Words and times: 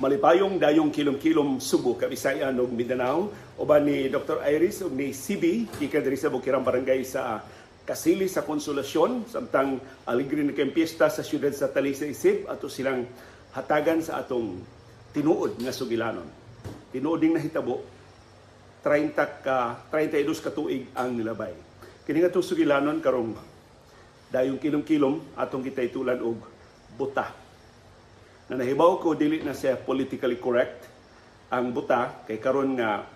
malipayong 0.00 0.56
dayong 0.56 0.88
kilom-kilom 0.88 1.60
Subo, 1.60 1.92
Kabisayan 1.92 2.56
ug 2.56 2.72
Mindanao 2.72 3.28
uban 3.60 3.84
ni 3.84 4.08
Dr. 4.08 4.40
Iris 4.48 4.80
ug 4.80 4.96
ni 4.96 5.12
CB 5.12 5.76
gikan 5.76 6.00
sa 6.16 6.32
Bukirang 6.32 6.64
Barangay 6.64 7.04
sa 7.04 7.44
Kasili 7.84 8.24
sa 8.24 8.40
Konsolasyon 8.40 9.28
samtang 9.28 9.76
aligre 10.08 10.40
na 10.40 10.56
kayong 10.56 10.72
piyesta 10.72 11.12
sa 11.12 11.20
siyudad 11.20 11.52
sa 11.52 11.68
Talisay 11.68 12.16
Isib 12.16 12.48
ato 12.48 12.72
silang 12.72 13.04
hatagan 13.52 14.00
sa 14.00 14.24
atong 14.24 14.64
tinuod 15.12 15.60
nga 15.60 15.74
sugilanon. 15.74 16.28
Tinuod 16.96 17.20
ding 17.20 17.36
nahitabo 17.36 17.84
30 18.80 19.12
ka 19.44 19.84
32 19.92 20.24
ka 20.40 20.48
tuig 20.48 20.88
ang 20.96 21.12
nilabay. 21.12 21.52
Kini 22.08 22.24
nga 22.24 22.32
sugilanon 22.32 23.04
karong 23.04 23.36
dayong 24.32 24.56
kilom-kilom 24.56 25.36
atong 25.36 25.60
kita 25.60 25.84
itulan 25.84 26.24
og 26.24 26.40
buta 26.96 27.39
na 28.50 28.58
nahibaw 28.58 28.98
ko 28.98 29.14
dili 29.14 29.46
na 29.46 29.54
siya 29.54 29.78
politically 29.78 30.34
correct 30.42 30.90
ang 31.54 31.70
buta. 31.70 32.26
Kay 32.26 32.42
karon 32.42 32.74
nga 32.74 33.06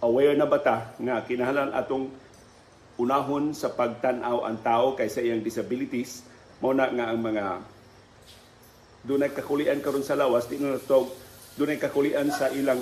aware 0.00 0.32
na 0.32 0.48
bata 0.48 0.96
nga 0.96 1.20
kinahanglan 1.20 1.76
atong 1.76 2.08
unahon 2.96 3.52
sa 3.52 3.68
pagtan-aw 3.76 4.48
ang 4.48 4.56
tao 4.64 4.96
kaysa 4.96 5.20
iyang 5.20 5.44
disabilities? 5.44 6.24
Mo 6.64 6.72
na 6.72 6.88
nga 6.88 7.12
ang 7.12 7.20
mga 7.20 7.44
dunay 9.04 9.36
kakulian 9.36 9.84
karon 9.84 10.02
sa 10.02 10.16
lawas 10.16 10.48
di 10.48 10.56
na 10.56 10.80
natawag 10.80 11.12
dunay 11.60 11.76
kakulian 11.76 12.32
sa 12.32 12.48
ilang 12.48 12.80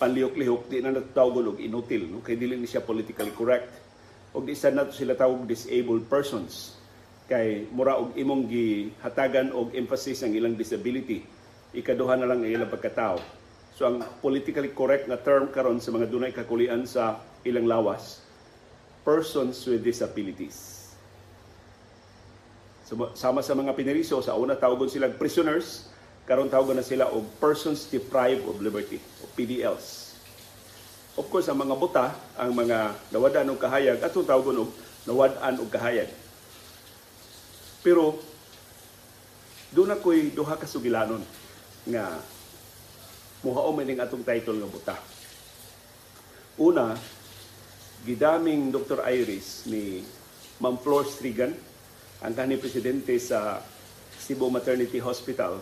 panlihok-lihok 0.00 0.72
di 0.72 0.80
na 0.80 0.96
natawag 0.96 1.52
og 1.52 1.60
inutil 1.60 2.08
no? 2.08 2.24
Kay 2.24 2.40
dili 2.40 2.56
ni 2.56 2.64
siya 2.64 2.80
politically 2.80 3.36
correct. 3.36 3.68
Og 4.32 4.48
di 4.48 4.56
sa 4.56 4.72
nato 4.72 4.96
sila 4.96 5.12
tawag 5.12 5.44
disabled 5.44 6.08
persons 6.08 6.80
kay 7.30 7.66
mura 7.70 7.98
og 7.98 8.14
imong 8.18 8.46
gihatagan 8.46 9.54
og 9.54 9.74
emphasis 9.74 10.22
ang 10.22 10.34
ilang 10.34 10.58
disability. 10.58 11.22
Ikaduha 11.72 12.18
na 12.18 12.28
lang 12.28 12.44
ang 12.44 12.50
ilang 12.50 12.70
pagkatao. 12.70 13.22
So 13.72 13.88
ang 13.88 14.04
politically 14.20 14.70
correct 14.76 15.08
na 15.08 15.16
term 15.16 15.48
karon 15.48 15.80
sa 15.80 15.90
mga 15.90 16.10
dunay 16.12 16.32
kakulian 16.34 16.84
sa 16.84 17.22
ilang 17.42 17.66
lawas 17.66 18.20
persons 19.02 19.58
with 19.66 19.82
disabilities. 19.82 20.94
Sama 23.16 23.40
sa 23.40 23.56
mga 23.56 23.72
piniriso 23.72 24.20
sa 24.20 24.36
una 24.36 24.52
tawagon 24.52 24.86
sila 24.92 25.08
prisoners. 25.10 25.88
Karon 26.28 26.52
tawagon 26.52 26.78
na 26.78 26.86
sila 26.86 27.08
og 27.10 27.24
persons 27.40 27.88
deprived 27.88 28.46
of 28.46 28.60
liberty 28.62 29.02
o 29.18 29.26
PDLs 29.34 30.12
of 31.16 31.28
course 31.28 31.48
ang 31.48 31.60
mga 31.60 31.76
buta 31.76 32.06
ang 32.40 32.56
mga 32.56 32.96
nawadan 33.12 33.52
og 33.52 33.60
kahayag 33.60 34.00
atong 34.00 34.24
tawagon 34.24 34.64
og 34.64 34.70
nawadan 35.04 35.60
og 35.60 35.68
kahayag 35.68 36.08
pero 37.82 38.16
doon 39.74 39.90
ako'y 39.92 40.30
duha 40.30 40.54
ka 40.54 40.70
sugilanon 40.70 41.20
nga 41.90 42.22
muhao 43.42 43.74
man 43.74 43.90
atong 43.98 44.22
title 44.22 44.62
nga 44.62 44.70
buta. 44.70 44.96
Una, 46.62 46.94
gidaming 48.06 48.70
Dr. 48.70 49.02
Iris 49.02 49.66
ni 49.66 50.06
Ma'am 50.62 50.78
Flor 50.78 51.02
Strigan, 51.10 51.50
ang 52.22 52.34
kanhi 52.38 52.54
presidente 52.54 53.18
sa 53.18 53.58
Cebu 54.22 54.46
Maternity 54.46 55.02
Hospital, 55.02 55.58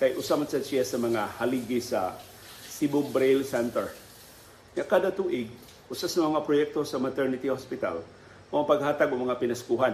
kay 0.00 0.16
usaman 0.16 0.48
sa 0.48 0.64
siya 0.64 0.80
sa 0.80 0.96
mga 0.96 1.36
haligi 1.36 1.84
sa 1.84 2.16
Cebu 2.64 3.04
Braille 3.12 3.44
Center. 3.44 3.92
Ya 4.72 4.88
kada 4.88 5.12
tuig, 5.12 5.52
usas 5.92 6.08
sa 6.08 6.24
mga 6.24 6.40
proyekto 6.48 6.80
sa 6.88 6.96
maternity 6.96 7.52
hospital, 7.52 8.00
mga 8.48 8.64
paghatag 8.64 9.12
o 9.12 9.20
mga 9.20 9.36
pinaskuhan 9.36 9.92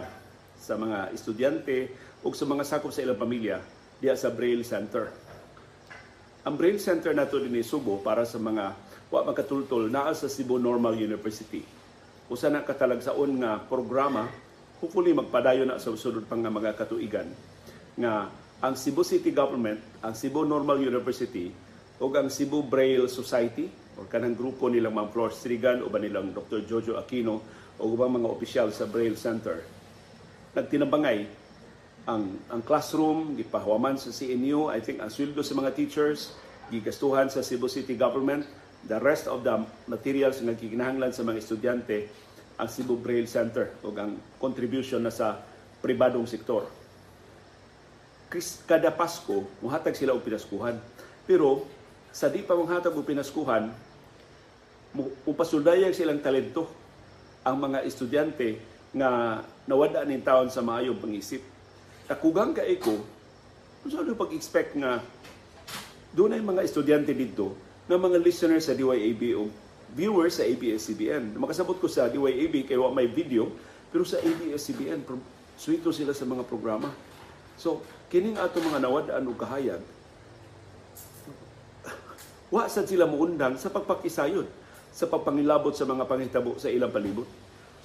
sa 0.58 0.74
mga 0.74 1.14
estudyante 1.14 1.88
o 2.20 2.34
sa 2.34 2.44
mga 2.44 2.66
sakop 2.66 2.90
sa 2.90 3.06
ilang 3.06 3.16
pamilya 3.16 3.62
diya 3.98 4.14
sa 4.18 4.30
Braille 4.34 4.66
Center. 4.66 5.10
Ang 6.46 6.54
Braille 6.54 6.82
Center 6.82 7.14
nato 7.14 7.38
din 7.38 7.58
Subo 7.62 7.98
para 8.02 8.26
sa 8.26 8.38
mga 8.38 8.74
wa 9.08 9.20
makatultol 9.24 9.88
naa 9.88 10.12
sa 10.12 10.28
Cebu 10.28 10.60
Normal 10.60 11.00
University. 11.00 11.64
Usa 12.28 12.52
na 12.52 12.60
katalagsaon 12.60 13.40
nga 13.40 13.56
programa 13.56 14.28
hopefully 14.78 15.16
magpadayon 15.16 15.72
na 15.72 15.80
sa 15.80 15.90
sunod 15.96 16.28
pang 16.28 16.44
mga 16.44 16.76
katuigan 16.76 17.26
nga 17.98 18.30
ang 18.58 18.74
Cebu 18.74 19.02
City 19.02 19.34
Government, 19.34 20.02
ang 20.04 20.14
Cebu 20.14 20.44
Normal 20.44 20.82
University 20.82 21.50
ug 21.98 22.10
ang 22.14 22.30
Cebu 22.30 22.62
Braille 22.62 23.10
Society 23.10 23.66
o 23.98 24.06
kanang 24.06 24.38
grupo 24.38 24.70
nilang 24.70 24.94
Ma'am 24.94 25.10
Flor 25.10 25.34
Strigan 25.34 25.82
o 25.82 25.90
ba 25.90 25.98
nilang 25.98 26.30
Dr. 26.30 26.62
Jojo 26.62 26.94
Aquino 26.94 27.42
o 27.78 27.82
ubang 27.90 28.14
mga 28.14 28.30
opisyal 28.30 28.68
sa 28.70 28.86
Braille 28.86 29.18
Center 29.18 29.77
nagtinabangay 30.58 31.30
ang 32.08 32.40
ang 32.50 32.60
classroom 32.64 33.36
gipahuwaman 33.38 34.00
sa 34.00 34.10
CNU 34.10 34.72
I 34.72 34.82
think 34.82 34.98
ang 34.98 35.12
sweldo 35.12 35.44
sa 35.44 35.54
mga 35.54 35.76
teachers 35.76 36.34
gigastuhan 36.68 37.32
sa 37.32 37.40
Cebu 37.40 37.70
City 37.70 37.96
government. 37.96 38.44
The 38.86 39.00
rest 39.02 39.26
of 39.26 39.42
the 39.42 39.66
materials 39.90 40.38
nga 40.38 40.54
gikinahanglan 40.54 41.10
sa 41.10 41.26
mga 41.26 41.38
estudyante 41.42 42.08
ang 42.58 42.68
Cebu 42.70 42.98
Braille 42.98 43.28
Center 43.30 43.74
ug 43.82 43.94
ang 43.98 44.18
contribution 44.38 45.02
na 45.02 45.10
sa 45.10 45.38
pribadong 45.82 46.26
sektor. 46.26 46.66
Kada 48.68 48.92
Pasko 48.92 49.46
muhatag 49.64 49.96
sila 49.96 50.14
og 50.14 50.22
pinaskuhan. 50.22 50.78
Pero 51.26 51.66
sa 52.14 52.30
di 52.30 52.44
pa 52.44 52.54
muhatag 52.54 52.94
og 52.94 53.06
pinaskuhan 53.06 53.70
upasuldayag 55.28 55.92
silang 55.92 56.22
talento 56.24 56.64
ang 57.44 57.60
mga 57.60 57.84
estudyante 57.84 58.60
nga 58.94 59.40
nawada 59.68 60.00
ning 60.08 60.24
taon 60.24 60.48
sa 60.48 60.64
maayo 60.64 60.96
pangisip. 60.96 61.44
Takugang 62.08 62.56
ka 62.56 62.64
iko, 62.64 63.04
unsa 63.84 64.00
ano 64.00 64.16
pag-expect 64.16 64.72
nga 64.80 65.04
doon 66.16 66.32
ay 66.32 66.40
mga 66.40 66.64
estudyante 66.64 67.12
dito 67.12 67.52
na 67.84 68.00
mga 68.00 68.16
listeners 68.16 68.64
sa 68.64 68.72
DYAB 68.72 69.36
o 69.36 69.52
viewers 69.92 70.40
sa 70.40 70.48
ABS-CBN. 70.48 71.36
Makasabot 71.36 71.76
ko 71.76 71.84
sa 71.84 72.08
DYAB 72.08 72.64
kay 72.64 72.80
wa 72.80 72.88
may 72.88 73.04
video, 73.04 73.52
pero 73.92 74.08
sa 74.08 74.16
ABS-CBN, 74.24 75.04
suwito 75.60 75.92
sila 75.92 76.16
sa 76.16 76.24
mga 76.24 76.48
programa. 76.48 76.88
So, 77.60 77.84
kining 78.08 78.40
ato 78.40 78.64
mga 78.64 78.80
nawadaan 78.80 79.28
o 79.28 79.36
kahayag, 79.36 79.84
wa 82.56 82.64
sad 82.72 82.88
sila 82.88 83.04
muundang 83.04 83.60
sa 83.60 83.68
pagpakisayod, 83.68 84.48
sa 84.96 85.04
pagpangilabot 85.04 85.76
sa 85.76 85.84
mga 85.84 86.08
pangitabo 86.08 86.56
sa 86.56 86.72
ilang 86.72 86.88
palibot 86.88 87.28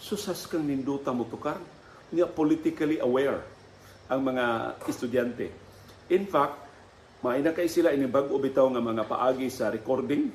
susas 0.04 0.44
kang 0.52 0.68
ninduta 0.68 1.16
mo 1.16 1.24
tukar 1.24 1.56
nga 2.12 2.28
politically 2.28 3.00
aware 3.00 3.40
ang 4.12 4.20
mga 4.20 4.76
estudyante. 4.84 5.48
In 6.12 6.28
fact, 6.28 6.60
maina 7.24 7.56
kay 7.56 7.72
sila 7.72 7.96
ini 7.96 8.04
bag-o 8.12 8.36
bitaw 8.36 8.68
nga 8.68 8.84
mga 8.84 9.08
paagi 9.08 9.48
sa 9.48 9.72
recording. 9.72 10.28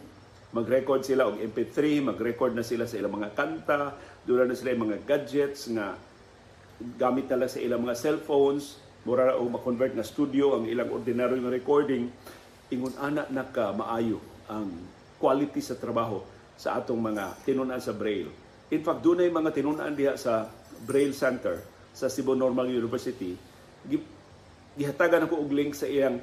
Mag-record 0.56 1.04
sila 1.04 1.28
og 1.28 1.36
MP3, 1.36 2.00
mag-record 2.00 2.56
na 2.56 2.64
sila 2.64 2.88
sa 2.88 2.96
ilang 2.96 3.20
mga 3.20 3.36
kanta, 3.36 3.92
dula 4.24 4.48
na 4.48 4.56
sila 4.56 4.72
mga 4.72 5.04
gadgets 5.04 5.68
nga 5.68 5.92
gamit 6.96 7.28
na 7.28 7.44
lang 7.44 7.52
sa 7.52 7.60
ilang 7.60 7.84
mga 7.84 8.00
cellphones, 8.00 8.80
mura 9.04 9.36
o 9.36 9.44
ma-convert 9.52 9.92
na 9.92 10.00
studio 10.00 10.56
ang 10.56 10.64
ilang 10.64 10.88
ordinaryo 10.88 11.44
nga 11.44 11.52
recording. 11.52 12.08
Ingon 12.72 12.96
ana 12.96 13.28
naka 13.28 13.76
maayo 13.76 14.16
ang 14.48 14.72
quality 15.20 15.60
sa 15.60 15.76
trabaho 15.76 16.24
sa 16.56 16.80
atong 16.80 16.96
mga 16.96 17.44
tinunan 17.44 17.76
sa 17.84 17.92
Braille 17.92 18.47
In 18.68 18.84
fact, 18.84 19.00
doon 19.00 19.24
ay 19.24 19.32
mga 19.32 19.50
tinunan 19.56 19.92
diha 19.96 20.14
sa 20.20 20.44
Braille 20.84 21.16
Center 21.16 21.60
sa 21.96 22.12
Cebu 22.12 22.36
Normal 22.36 22.68
University. 22.68 23.32
Gihatagan 24.76 25.24
ako 25.24 25.40
og 25.40 25.50
link 25.50 25.72
sa 25.72 25.88
iyang 25.88 26.20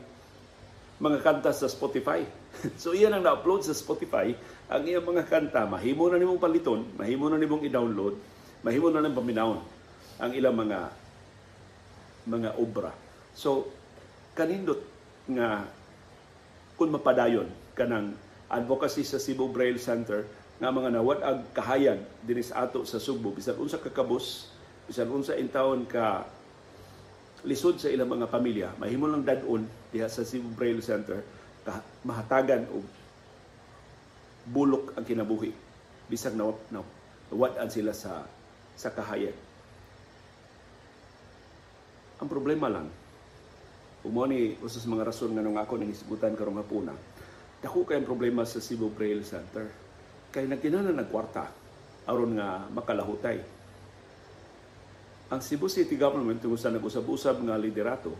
mga 1.01 1.19
kanta 1.25 1.51
sa 1.51 1.67
Spotify. 1.67 2.23
so 2.81 2.95
iyan 2.95 3.17
ang 3.17 3.23
na-upload 3.25 3.65
sa 3.67 3.75
Spotify. 3.75 4.31
Ang 4.71 4.83
iyang 4.87 5.03
mga 5.03 5.27
kanta, 5.27 5.67
mahimo 5.67 6.07
na 6.07 6.21
nimong 6.21 6.39
paliton, 6.39 6.85
mahimo 6.95 7.27
na 7.27 7.41
nimong 7.41 7.65
i-download, 7.67 8.15
mahimo 8.63 8.87
na 8.93 9.03
nimong 9.03 9.19
paminawon 9.19 9.59
ang 10.15 10.31
ilang 10.31 10.55
mga 10.55 10.79
mga 12.25 12.49
obra. 12.57 12.89
So, 13.35 13.69
kanindot 14.33 14.81
nga 15.29 15.67
kung 16.79 16.89
mapadayon 16.89 17.51
kanang 17.75 18.15
advocacy 18.47 19.03
sa 19.03 19.19
Cebu 19.19 19.51
Braille 19.51 19.81
Center 19.81 20.25
nga 20.55 20.71
mga 20.71 20.89
nawad-ag 20.95 21.39
kahayag 21.51 21.99
dinis 22.23 22.55
ato 22.55 22.87
sa 22.87 23.01
Subo 23.01 23.35
bisan 23.35 23.59
unsa 23.59 23.81
ka 23.81 23.91
kabus 23.91 24.47
bisan 24.87 25.11
unsa 25.11 25.35
intawon 25.35 25.83
ka 25.83 26.23
lisod 27.43 27.77
sa 27.77 27.91
ilang 27.91 28.07
mga 28.09 28.31
pamilya 28.31 28.69
mahimo 28.79 29.05
lang 29.11 29.27
dadon 29.27 29.67
diha 29.91 30.07
sa 30.07 30.23
Cebu 30.23 30.49
Braille 30.55 30.81
Center 30.81 31.21
mahatagan 32.05 32.69
og 32.69 32.85
bulok 34.45 34.93
ang 34.93 35.01
kinabuhi. 35.01 35.49
Bisag 36.05 36.37
na 36.37 36.53
nawad-an 37.33 37.65
sila 37.73 37.89
sa 37.89 38.21
sa 38.77 38.93
kahayag 38.93 39.33
ang 42.19 42.29
problema 42.31 42.67
lang 42.67 42.87
kung 44.03 44.13
ni 44.29 44.55
usas 44.61 44.85
mga 44.85 45.07
rason 45.07 45.31
nga 45.33 45.43
nung 45.43 45.57
ako 45.57 45.79
nang 45.79 45.91
isigutan 45.91 46.35
karong 46.35 46.59
hapuna 46.59 46.93
dako 47.63 47.87
kay 47.87 48.03
problema 48.03 48.43
sa 48.43 48.61
Cebu 48.61 48.91
Braille 48.91 49.25
Center 49.25 49.65
kay 50.35 50.51
nagkinahanglan 50.51 50.99
ng 50.99 51.07
kwarta 51.07 51.47
aron 52.11 52.35
nga 52.35 52.67
makalahutay. 52.67 53.39
Ang 55.31 55.39
Cebu 55.39 55.71
City 55.71 55.95
Government 55.95 56.43
tungod 56.43 56.59
sa 56.59 56.75
nag-usab-usab 56.75 57.39
nga 57.47 57.55
liderato 57.55 58.11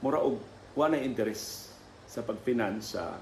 mura 0.00 0.24
og 0.24 0.40
wala 0.72 0.96
interes 0.96 1.68
sa 2.08 2.24
pag-finance 2.24 2.96
sa 2.96 3.20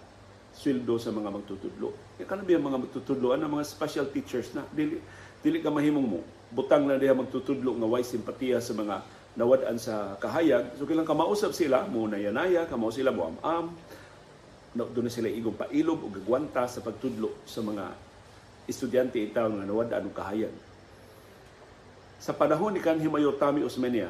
sweldo 0.55 1.03
sa 1.03 1.11
mga 1.11 1.35
magtutudlo. 1.35 2.15
Kaya 2.17 2.27
kanang 2.31 2.47
biya 2.47 2.63
mga 2.63 2.79
magtutudlo, 2.79 3.35
ano 3.35 3.51
mga 3.51 3.67
special 3.67 4.07
teachers 4.15 4.55
na 4.55 4.63
dili 4.71 5.03
dili 5.43 5.59
ka 5.59 5.75
mahimong 5.75 6.07
mo 6.07 6.21
butang 6.55 6.87
na 6.87 7.01
diha 7.01 7.17
magtutudlo 7.19 7.75
nga 7.75 7.89
way 7.91 8.07
simpatiya 8.07 8.63
sa 8.63 8.73
mga 8.79 9.03
nawad-an 9.35 9.81
sa 9.81 10.15
kahayag. 10.21 10.79
So 10.79 10.87
kilang 10.87 11.09
kamausap 11.09 11.57
sila, 11.57 11.89
mo 11.89 12.07
na 12.07 12.21
yanaya, 12.21 12.69
kamao 12.69 12.93
sila 12.93 13.11
mo 13.11 13.35
am 13.43 13.73
no, 14.77 14.89
doon 14.89 15.09
na 15.09 15.13
sila 15.13 15.29
igong 15.29 15.57
pailog 15.57 16.01
o 16.05 16.09
gagwanta 16.13 16.69
sa 16.69 16.85
pagtudlo 16.85 17.45
sa 17.49 17.65
mga 17.65 18.12
estudyante 18.73 19.21
itaw 19.21 19.53
nga 19.53 19.69
nawad-an 19.69 20.09
og 20.09 20.17
kahayag. 20.17 20.55
Sa 22.19 22.33
panahon 22.33 22.73
ni 22.73 22.81
kanhi 22.81 23.07
Mayor 23.07 23.37
Tami 23.37 23.61
Osmeña, 23.61 24.09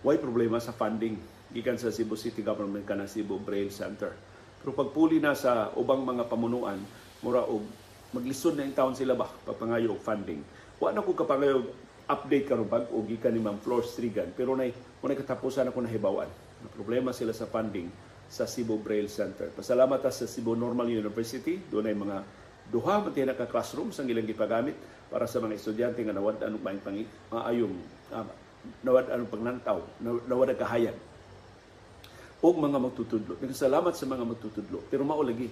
way 0.00 0.16
problema 0.16 0.56
sa 0.56 0.72
funding 0.72 1.20
gikan 1.52 1.76
sa 1.76 1.92
Cebu 1.92 2.16
City 2.16 2.40
Government 2.40 2.88
kana 2.88 3.04
Cebu 3.04 3.36
Braille 3.36 3.74
Center. 3.74 4.16
Pero 4.62 4.72
pagpuli 4.72 5.20
na 5.20 5.36
sa 5.36 5.70
ubang 5.76 6.02
mga 6.02 6.26
pamunuan, 6.26 6.80
mura 7.20 7.44
og 7.44 7.62
maglisod 8.16 8.56
na 8.56 8.64
yung 8.64 8.76
taon 8.76 8.94
sila 8.96 9.12
ba 9.12 9.28
pagpangayo 9.28 9.94
og 9.94 10.02
funding. 10.02 10.40
Wa 10.80 10.90
na 10.90 11.04
ko 11.04 11.12
kapangayo 11.12 11.68
update 12.06 12.46
karon 12.46 12.70
bag 12.70 12.86
og 12.90 13.04
gikan 13.06 13.34
ni 13.34 13.42
Ma'am 13.42 13.58
Flor 13.58 13.82
Strigan 13.82 14.30
pero 14.30 14.54
nay 14.54 14.70
mo 15.02 15.10
katapusan 15.10 15.68
ako 15.70 15.84
nahibawan. 15.84 16.30
Na 16.62 16.68
problema 16.72 17.10
sila 17.10 17.34
sa 17.34 17.50
funding 17.50 17.90
sa 18.26 18.46
Cebu 18.46 18.78
Braille 18.82 19.10
Center. 19.10 19.50
Pasalamat 19.54 20.02
sa 20.10 20.26
Cebu 20.26 20.58
Normal 20.58 20.90
University, 20.90 21.62
doon 21.70 21.86
ay 21.86 21.94
mga 21.94 22.16
duha 22.70 23.02
man 23.02 23.14
tiya 23.14 23.34
ka 23.34 23.46
classroom 23.46 23.94
sang 23.94 24.10
ilang 24.10 24.26
gipagamit 24.26 24.74
para 25.06 25.26
sa 25.30 25.38
mga 25.38 25.54
estudyante 25.54 26.02
nga 26.02 26.14
nawad 26.14 26.42
anong 26.42 26.62
maayong 26.62 26.84
pangi 26.84 27.04
maayong 27.30 27.74
uh, 28.10 28.26
nawad 28.82 29.06
anong 29.10 29.30
pagnantaw, 29.30 29.78
nawad 30.02 30.50
ang 30.50 30.60
kahayag 30.60 30.96
o 32.42 32.52
mga 32.52 32.78
magtutudlo. 32.78 33.32
Nagsalamat 33.40 33.94
sa 33.96 34.04
mga 34.06 34.24
magtutudlo. 34.28 34.78
Pero 34.92 35.02
mao 35.02 35.24
lagi. 35.24 35.48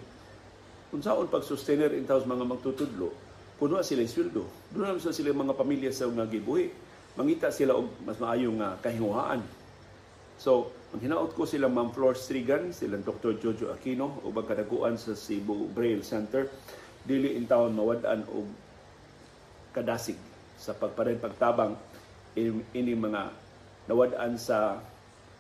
Kung 0.93 1.02
saan 1.02 1.26
pag-sustainer 1.26 1.90
in 1.96 2.06
sa 2.06 2.22
mga 2.22 2.44
magtutudlo, 2.44 3.11
puno 3.58 3.81
sila 3.82 4.05
sweldo. 4.05 4.44
Doon 4.70 4.94
naman 4.94 5.00
sila 5.00 5.34
mga 5.34 5.55
pamilya 5.56 5.90
sa 5.90 6.06
mga 6.06 6.28
gibuhi. 6.31 6.70
Mangita 7.19 7.50
sila 7.50 7.78
og 7.78 7.90
mas 8.05 8.19
maayong 8.19 8.58
uh, 8.62 8.75
kahinguhaan. 8.82 9.40
So, 10.34 10.75
ang 10.90 11.02
hinaot 11.02 11.34
ko 11.34 11.46
sila 11.46 11.70
Ma'am 11.70 11.94
Flor 11.94 12.19
Strigan, 12.19 12.75
sila 12.75 12.99
Dr. 12.99 13.38
Jojo 13.38 13.70
Aquino, 13.70 14.19
o 14.26 14.34
kadaguan 14.34 14.99
sa 14.99 15.14
Cebu 15.14 15.70
Braille 15.70 16.02
Center, 16.02 16.50
dili 17.04 17.36
in 17.36 17.44
taon 17.44 17.76
mawadaan 17.76 18.24
og 18.32 18.48
kadasig 19.76 20.16
sa 20.56 20.72
pagparin 20.72 21.20
pagtabang 21.20 21.76
ini 22.34 22.92
mga 22.96 23.28
nawadaan 23.86 24.40
sa 24.40 24.80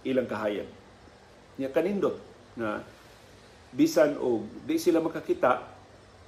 ilang 0.04 0.28
kahayag. 0.28 0.68
Niya 1.56 1.72
kanindot 1.72 2.20
na 2.54 2.84
bisan 3.72 4.20
og 4.20 4.44
di 4.68 4.76
sila 4.76 5.00
makakita 5.00 5.64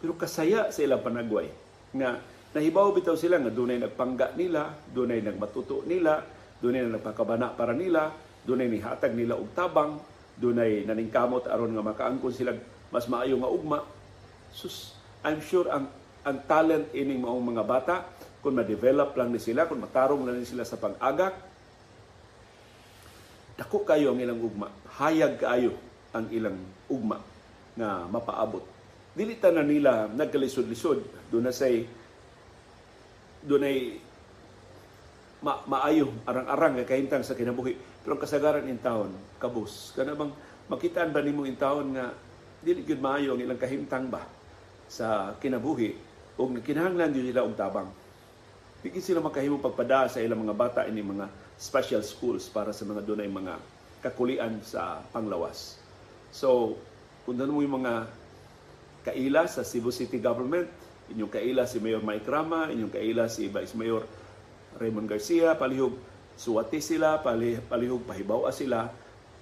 pero 0.01 0.17
kasaya 0.17 0.73
sa 0.73 0.81
ilang 0.81 1.05
panagway. 1.05 1.53
Nga 1.93 2.11
nahibaw 2.57 2.97
bitaw 2.97 3.15
sila 3.15 3.37
nga 3.37 3.53
dunay 3.53 3.77
nagpangga 3.77 4.33
nila 4.33 4.73
dunay 4.89 5.21
nagmatuto 5.21 5.85
nila 5.85 6.25
dunay 6.57 6.89
nagpakabana 6.89 7.53
para 7.53 7.77
nila 7.77 8.09
dunay 8.49 8.73
nihatag 8.73 9.13
nila 9.13 9.37
og 9.37 9.53
tabang 9.53 10.01
dunay 10.41 10.89
naningkamot 10.89 11.45
aron 11.53 11.77
nga 11.77 11.85
makaangkon 11.85 12.33
sila 12.33 12.57
mas 12.89 13.05
maayo 13.13 13.37
nga 13.37 13.53
ugma. 13.53 13.79
Sus 14.57 14.96
I'm 15.25 15.41
sure 15.41 15.71
ang 15.71 15.89
ang 16.27 16.43
talent 16.51 16.91
ining 16.91 17.23
maong 17.23 17.55
mga 17.55 17.65
bata 17.65 17.95
kung 18.43 18.59
ma-develop 18.59 19.15
lang 19.15 19.31
ni 19.31 19.39
sila 19.39 19.71
kung 19.71 19.79
matarong 19.79 20.27
lang 20.27 20.43
ni 20.43 20.47
sila 20.47 20.67
sa 20.67 20.75
pag-agak 20.75 21.47
dako 23.57 23.89
kayo 23.89 24.13
ang 24.13 24.21
ilang 24.21 24.39
ugma. 24.39 24.69
Hayag 25.01 25.41
kaayo 25.41 25.73
ang 26.13 26.29
ilang 26.29 26.61
ugma 26.93 27.19
nga 27.73 28.05
mapaabot. 28.05 28.63
Dili 29.17 29.41
na 29.41 29.65
nila 29.65 29.93
nagkalisod-lisod. 30.13 31.33
Do 31.33 31.41
na 31.41 31.57
say 31.57 31.89
do 33.41 33.57
nay 33.57 33.97
ma 35.41 35.65
maayo 35.65 36.13
arang-arang 36.29 36.81
nga 36.81 36.89
kahintang 36.89 37.25
sa 37.25 37.33
kinabuhi. 37.33 38.05
Pero 38.05 38.17
ang 38.17 38.23
kasagaran 38.23 38.69
in 38.69 38.77
taon 38.77 39.17
kabus. 39.41 39.97
Kana 39.97 40.13
bang 40.13 40.33
makitaan 40.69 41.17
ba 41.17 41.25
nimo 41.25 41.49
in 41.49 41.57
taon 41.57 41.97
nga 41.97 42.13
dili 42.61 42.85
gyud 42.85 43.01
maayo 43.01 43.37
ang 43.37 43.41
ilang 43.41 43.61
kahimtang 43.61 44.13
ba 44.13 44.21
sa 44.87 45.35
kinabuhi 45.43 45.95
ug 46.37 46.57
kinahanglan 46.63 47.11
gyud 47.13 47.27
nila 47.27 47.43
og 47.43 47.55
tabang 47.59 47.91
Di 48.87 49.03
sila 49.03 49.19
makahimo 49.19 49.59
pagpada 49.59 50.07
sa 50.07 50.23
ilang 50.23 50.47
mga 50.47 50.55
bata 50.55 50.81
ini 50.87 51.03
mga 51.03 51.27
special 51.59 52.07
schools 52.07 52.47
para 52.47 52.71
sa 52.71 52.87
mga 52.87 53.03
dunay 53.03 53.27
mga 53.27 53.59
kakulian 53.99 54.63
sa 54.63 55.03
panglawas. 55.11 55.81
So, 56.31 56.79
kung 57.27 57.35
mo 57.35 57.67
yung 57.67 57.83
mga 57.83 58.07
kaila 59.03 59.51
sa 59.51 59.67
Cebu 59.67 59.91
City 59.91 60.23
Government, 60.23 60.71
inyong 61.11 61.33
kaila 61.35 61.67
si 61.67 61.83
Mayor 61.83 61.99
Mike 62.05 62.31
Rama, 62.31 62.71
inyong 62.71 62.93
kaila 62.95 63.27
si 63.27 63.51
Vice 63.51 63.75
Mayor 63.75 64.07
Raymond 64.79 65.11
Garcia, 65.11 65.59
palihog 65.59 65.99
suwati 66.39 66.79
sila, 66.79 67.19
palihog 67.67 68.07
pahibaw 68.07 68.47
sila 68.55 68.87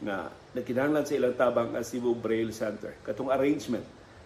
nga 0.00 0.32
nagkinahanglan 0.56 1.05
sa 1.05 1.20
ilang 1.20 1.37
tabang 1.37 1.76
ang 1.76 1.85
Cebu 1.85 2.17
Braille 2.17 2.55
Center. 2.55 2.97
Katong 3.05 3.29
arrangement 3.29 3.85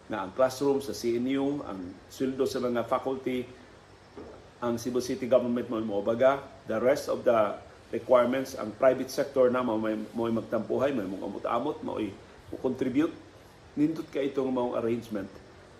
na 0.08 0.24
ang 0.24 0.32
classroom 0.32 0.80
sa 0.80 0.96
CNU, 0.96 1.60
ang 1.68 1.80
sweldo 2.08 2.48
sa 2.48 2.64
mga 2.64 2.84
faculty, 2.88 3.44
ang 4.58 4.80
Cebu 4.80 4.98
City 5.04 5.28
Government 5.28 5.68
mo 5.68 5.78
mo 5.84 6.00
baga, 6.00 6.40
the 6.66 6.80
rest 6.80 7.06
of 7.12 7.22
the 7.22 7.54
requirements 7.92 8.56
ang 8.56 8.72
private 8.76 9.08
sector 9.08 9.48
na 9.48 9.64
mo 9.64 9.80
may, 9.80 9.96
magtampuhay 10.12 10.92
may 10.92 11.04
mga 11.04 11.24
amot-amot 11.24 11.78
mo 11.84 12.00
contribute. 12.60 13.12
Nindot 13.76 14.08
ka 14.10 14.18
itong 14.18 14.50
maong 14.50 14.74
arrangement. 14.80 15.28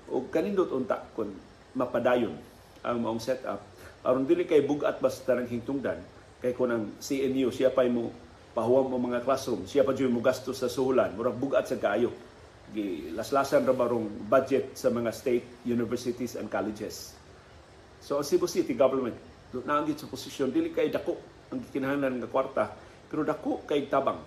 O 0.08 0.24
kanindot 0.28 0.70
unta 0.72 1.02
kun 1.16 1.32
mapadayon 1.76 2.36
ang 2.84 2.96
maong 3.02 3.20
setup. 3.20 3.60
Aron 4.06 4.24
dili 4.24 4.46
kay 4.46 4.62
bugat 4.64 5.02
basta 5.02 5.36
nang 5.36 5.48
hingtungdan 5.48 5.98
kay 6.38 6.54
kun 6.54 6.70
ang 6.70 6.84
CNU 7.02 7.50
siya 7.50 7.74
pa 7.74 7.82
mo 7.90 8.14
pahuwam 8.54 8.88
mo 8.88 8.96
mga 9.10 9.26
classroom 9.26 9.66
siya 9.66 9.82
pa 9.82 9.92
jud 9.92 10.08
mo 10.08 10.22
gasto 10.22 10.54
sa 10.54 10.70
suhulan. 10.70 11.12
Murag 11.18 11.36
bugat 11.36 11.66
sa 11.66 11.76
kaayo 11.76 12.14
laslasan 13.14 13.64
ra 13.64 13.72
barong 13.72 14.28
budget 14.28 14.76
sa 14.76 14.92
mga 14.92 15.10
state 15.12 15.46
universities 15.64 16.36
and 16.36 16.52
colleges? 16.52 17.16
So 18.02 18.20
ang 18.20 18.26
Cebu 18.26 18.46
City 18.46 18.76
government 18.76 19.16
naanggit 19.52 20.04
sa 20.04 20.06
posisyon 20.06 20.52
dili 20.52 20.70
kay 20.70 20.92
dako 20.92 21.16
ang 21.48 21.64
gikinahanglan 21.64 22.20
nga 22.20 22.28
kwarta 22.28 22.64
pero 23.08 23.24
dako 23.24 23.64
kay 23.64 23.88
tabang 23.88 24.20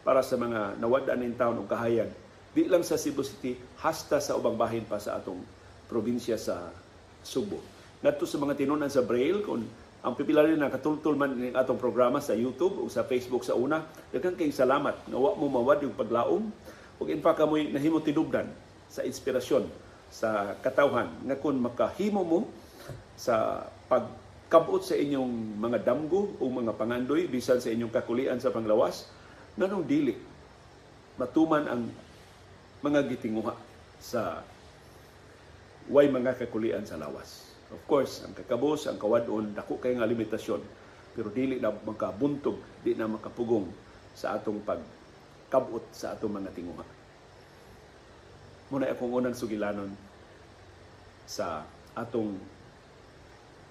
para 0.00 0.24
sa 0.24 0.38
mga 0.40 0.80
nawad-an 0.80 1.20
in 1.26 1.34
town 1.34 1.60
og 1.60 1.68
kahayag. 1.68 2.08
Di 2.56 2.64
lang 2.64 2.86
sa 2.86 2.96
Cebu 2.96 3.20
City 3.20 3.52
hasta 3.84 4.16
sa 4.22 4.38
ubang 4.38 4.56
bahin 4.56 4.88
pa 4.88 4.96
sa 4.96 5.20
atong 5.20 5.44
probinsya 5.90 6.40
sa 6.40 6.72
Subo. 7.20 7.60
Ngadto 8.00 8.24
sa 8.24 8.38
mga 8.38 8.54
tinunan 8.54 8.88
sa 8.88 9.02
Braille 9.02 9.42
kung 9.42 9.66
ang 10.06 10.14
pipila 10.14 10.46
rin 10.46 10.62
na 10.62 10.70
katultul 10.70 11.18
man 11.18 11.34
ng 11.34 11.58
atong 11.58 11.82
programa 11.82 12.22
sa 12.22 12.38
YouTube 12.38 12.78
o 12.78 12.86
sa 12.86 13.02
Facebook 13.02 13.42
sa 13.42 13.58
una, 13.58 13.82
daghang 14.14 14.38
kay 14.38 14.54
salamat. 14.54 15.10
Nga 15.10 15.18
wa 15.18 15.34
mo 15.34 15.50
mawad 15.50 15.82
yung 15.82 15.98
paglaom 15.98 16.54
ug 16.96 17.06
in 17.12 17.20
fact 17.20 17.40
kamoy 17.40 17.68
nahimo 17.68 18.00
tinubdan 18.00 18.48
sa 18.88 19.04
inspirasyon 19.04 19.68
sa 20.08 20.54
katawhan 20.62 21.10
nga 21.26 21.36
kung 21.36 21.58
makahimo 21.58 22.22
mo 22.22 22.40
sa 23.18 23.66
pag 23.90 24.06
kabot 24.46 24.78
sa 24.78 24.94
inyong 24.94 25.58
mga 25.58 25.82
damgo 25.82 26.38
o 26.38 26.46
mga 26.46 26.78
pangandoy 26.78 27.26
bisan 27.26 27.58
sa 27.58 27.72
inyong 27.74 27.90
kakulian 27.90 28.38
sa 28.38 28.54
panglawas 28.54 29.10
nanong 29.58 29.82
dili 29.82 30.14
matuman 31.18 31.64
ang 31.66 31.82
mga 32.84 33.08
gitinguha 33.10 33.56
sa 33.98 34.44
way 35.88 36.10
mga 36.10 36.36
kakulian 36.36 36.84
sa 36.84 36.98
lawas. 37.00 37.56
Of 37.70 37.82
course, 37.90 38.22
ang 38.22 38.34
kakabos, 38.34 38.86
ang 38.86 38.98
kawadon, 38.98 39.54
dako 39.54 39.82
kay 39.82 39.98
nga 39.98 40.06
limitasyon. 40.06 40.62
Pero 41.16 41.32
dili 41.32 41.58
na 41.58 41.72
makabuntog, 41.72 42.58
di 42.84 42.94
na 42.94 43.10
makapugong 43.10 43.66
sa 44.14 44.38
atong 44.38 44.62
pagkabot 45.46 45.86
sa 45.94 46.18
atong 46.18 46.42
mga 46.42 46.50
tinguha. 46.50 46.82
Muna 48.74 48.90
akong 48.90 49.14
unang 49.14 49.38
sugilanon 49.38 49.94
sa 51.22 51.62
atong 51.94 52.34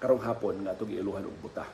karong 0.00 0.24
hapon 0.24 0.64
nga 0.64 0.72
atong 0.72 0.88
iluhan 0.96 1.28
og 1.28 1.36
buta. 1.44 1.68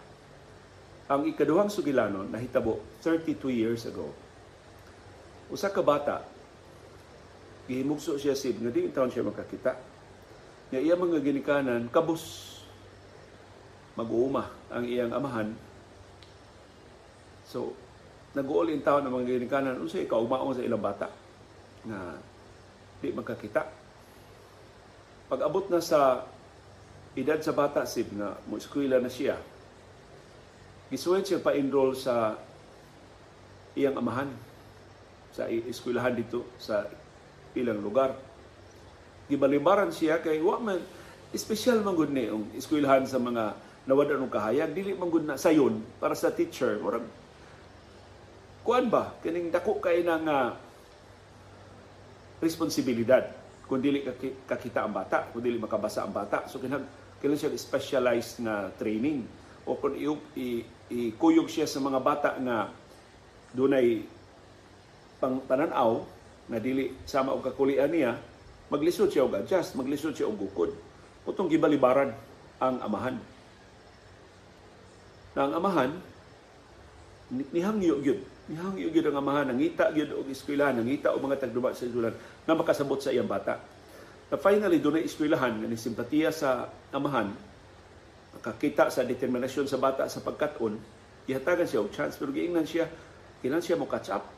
Ang 1.07 1.31
ikaduhang 1.31 1.71
sugilanon 1.71 2.35
nahitabo 2.35 2.83
32 2.99 3.55
years 3.55 3.87
ago. 3.87 4.11
Usa 5.55 5.71
ka 5.71 5.87
bata 5.87 6.27
gihimugso 7.71 8.19
siya 8.19 8.35
sib 8.35 8.59
nga 8.59 8.75
di 8.75 8.91
taon 8.91 9.07
siya 9.07 9.23
makakita. 9.23 9.79
Nga 10.75 10.83
iya 10.83 10.99
mga 10.99 11.23
ginikanan 11.23 11.87
kabus 11.95 12.59
mag-uuma 13.95 14.51
ang 14.67 14.83
iyang 14.83 15.15
amahan. 15.15 15.55
So, 17.47 17.79
nag-uol 18.33 18.73
in 18.73 18.81
taon 18.81 19.05
ang 19.05 19.12
mga 19.12 19.37
ginikanan 19.37 19.77
unsay 19.77 20.09
kaumaon 20.09 20.57
sa 20.57 20.65
ilang 20.65 20.81
bata 20.81 21.09
nga 21.85 22.01
di 23.03 23.11
makakita. 23.12 23.62
Pag 25.29 25.41
abot 25.43 25.67
na 25.69 25.83
sa 25.83 26.25
edad 27.12 27.41
sa 27.43 27.53
bata 27.53 27.85
sib 27.85 28.09
nga 28.17 28.39
mo 28.49 28.57
na 28.57 29.11
siya. 29.11 29.37
Gisuwet 30.89 31.29
siya 31.29 31.45
pa-enroll 31.45 31.97
sa 31.97 32.37
iyang 33.77 33.97
amahan. 33.97 34.31
sa 35.33 35.49
eskwelahan 35.49 36.12
dito 36.12 36.45
sa 36.61 36.85
ilang 37.57 37.81
lugar. 37.81 38.12
Gibalibaran 39.33 39.89
siya 39.89 40.21
kay 40.21 40.45
wa 40.45 40.61
man 40.61 40.77
espesyal 41.33 41.81
man 41.81 41.97
gud 41.97 42.12
ni 42.12 42.29
ang 42.29 42.53
eskwelahan 42.53 43.09
sa 43.09 43.17
mga 43.17 43.57
nawada 43.89 44.21
ng 44.21 44.29
kahayag 44.29 44.77
dili 44.77 44.93
man 44.93 45.09
gud 45.09 45.25
na 45.25 45.41
sayon 45.41 45.81
para 45.97 46.12
sa 46.12 46.29
teacher 46.29 46.77
murag 46.85 47.09
kuan 48.62 48.87
ba? 48.87 49.19
Kining 49.23 49.50
dako 49.50 49.83
kay 49.83 50.07
nang 50.07 50.26
uh, 50.26 50.54
responsibilidad. 52.42 53.26
Kung 53.66 53.78
dili 53.83 54.02
kakita 54.45 54.85
ang 54.85 54.92
bata 54.92 55.31
kung 55.31 55.42
dili 55.42 55.57
makabasa 55.59 56.02
ang 56.07 56.14
bata. 56.14 56.47
So 56.50 56.59
kinahang 56.59 56.87
kailan 57.23 57.38
siya 57.38 57.54
specialized 57.54 58.42
na 58.42 58.71
training. 58.78 59.26
O 59.66 59.78
kung 59.78 59.95
ikuyog 60.90 61.47
siya 61.47 61.71
sa 61.71 61.78
mga 61.78 62.00
bata 62.02 62.31
nga 62.42 62.71
dunay 63.54 64.02
pang 65.23 65.38
pananaw 65.47 66.02
na 66.50 66.59
dili 66.59 66.99
sama 67.07 67.31
og 67.31 67.47
kakulian 67.47 67.87
niya 67.87 68.19
maglisod 68.66 69.14
siya 69.14 69.23
og 69.23 69.38
adjust 69.38 69.78
maglisod 69.78 70.19
siya 70.19 70.26
og 70.26 70.37
gukod. 70.37 70.75
Putong 71.23 71.47
gibalibaran 71.47 72.11
ang 72.59 72.76
amahan. 72.83 73.16
Na 75.38 75.47
ang 75.47 75.54
amahan 75.54 75.90
nihangyo 77.33 78.02
gyud 78.04 78.32
nihangyo 78.53 78.93
gyud 78.93 79.09
ang 79.09 79.25
amahan 79.25 79.49
nangita 79.49 79.89
gyud 79.97 80.13
og 80.13 80.29
eskwelahan 80.29 80.77
nangita 80.77 81.17
og 81.17 81.25
mga 81.25 81.49
tagduba 81.49 81.73
sa 81.73 81.89
eskwelahan 81.89 82.17
na 82.45 82.53
makasabot 82.53 83.01
sa 83.01 83.09
iyang 83.09 83.27
bata. 83.27 83.57
Na 84.29 84.37
finally 84.37 84.77
dunay 84.77 85.09
eskwelahan 85.09 85.57
nga 85.57 85.69
ni 85.69 85.81
simpatiya 85.81 86.29
sa 86.29 86.69
amahan 86.93 87.33
makakita 88.37 88.93
sa 88.93 89.09
determinasyon 89.09 89.65
sa 89.65 89.81
bata 89.81 90.05
sa 90.05 90.21
pagkat-on. 90.21 90.77
Ihatagan 91.25 91.65
siya 91.65 91.81
og 91.81 91.89
chance 91.97 92.21
pero 92.21 92.29
giingnan 92.29 92.69
siya 92.69 92.85
kinahanglan 93.41 93.65
siya 93.65 93.81
mo 93.81 93.89
catch 93.89 94.13
up. 94.13 94.29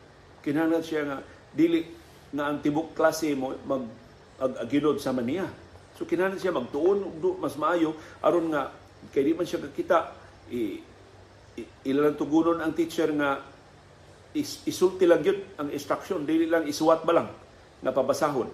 Kinahanglan 0.47 0.85
siya 0.87 1.03
nga 1.11 1.19
dili 1.51 1.83
nga 2.31 2.55
ang 2.55 2.63
tibok 2.63 2.95
klase 2.95 3.35
mo 3.35 3.51
mag 3.67 3.83
ag, 4.39 4.63
aginod 4.63 5.03
sa 5.03 5.11
maniya. 5.11 5.51
So 5.99 6.07
kinahanglan 6.07 6.39
siya 6.39 6.55
magtuon 6.55 7.19
mas 7.43 7.59
maayo. 7.59 7.99
Aron 8.23 8.55
nga 8.55 8.71
kay 9.11 9.27
di 9.27 9.35
man 9.35 9.43
siya 9.43 9.59
kakita 9.59 10.15
i, 10.55 10.79
i, 11.59 11.63
ilang 11.91 12.15
tugunon 12.15 12.63
ang 12.63 12.71
teacher 12.73 13.11
nga 13.11 13.54
is, 14.35 14.61
isulti 14.67 15.07
lang 15.07 15.23
yun. 15.23 15.41
Ang 15.57 15.71
instruction 15.71 16.27
dili 16.27 16.51
lang 16.51 16.67
isuwat 16.67 17.07
ba 17.07 17.23
lang? 17.23 17.29
Nga 17.81 17.95
pabasahon 17.95 18.51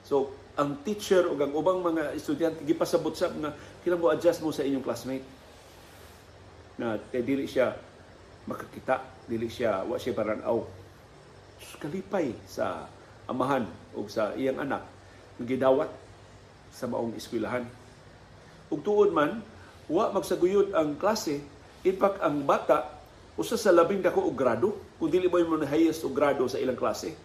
so 0.00 0.32
ang 0.56 0.80
teacher 0.84 1.28
o 1.28 1.36
ang 1.36 1.52
ubang 1.56 1.80
mga 1.80 2.12
estudyante 2.16 2.64
gipasabot 2.64 3.12
sa 3.16 3.32
nga 3.32 3.52
kinahanglan 3.80 4.00
mo 4.00 4.12
adjust 4.12 4.40
mo 4.44 4.52
sa 4.52 4.66
inyong 4.66 4.84
classmate? 4.84 5.24
Na 6.76 7.00
kay 7.08 7.24
dili 7.24 7.48
siya 7.48 7.72
makakita. 8.44 9.00
Dili 9.30 9.46
siya 9.46 9.86
wa 9.86 9.96
siya 9.96 10.16
paranaw. 10.16 10.58
Kalipay 11.80 12.34
sa 12.44 12.88
amahan 13.30 13.64
o 13.94 14.04
sa 14.10 14.34
iyang 14.34 14.60
anak. 14.60 14.84
Gidawat 15.40 15.88
sa 16.74 16.90
maong 16.90 17.16
eskwelahan. 17.16 17.64
Ug 18.68 18.80
tuod 18.84 19.14
man 19.14 19.40
wa 19.88 20.12
magsaguyod 20.12 20.76
ang 20.76 20.98
klase. 20.98 21.40
Impact 21.86 22.20
ang 22.20 22.44
bata 22.44 22.99
usa 23.40 23.56
sa 23.56 23.72
labing 23.72 24.04
dako 24.04 24.28
og 24.28 24.36
grado 24.36 24.76
kung 25.00 25.08
dili 25.08 25.24
mo 25.24 25.40
mo 25.48 25.64
highest 25.64 26.04
og 26.04 26.12
grado 26.12 26.44
sa 26.44 26.60
ilang 26.60 26.76
klase 26.76 27.16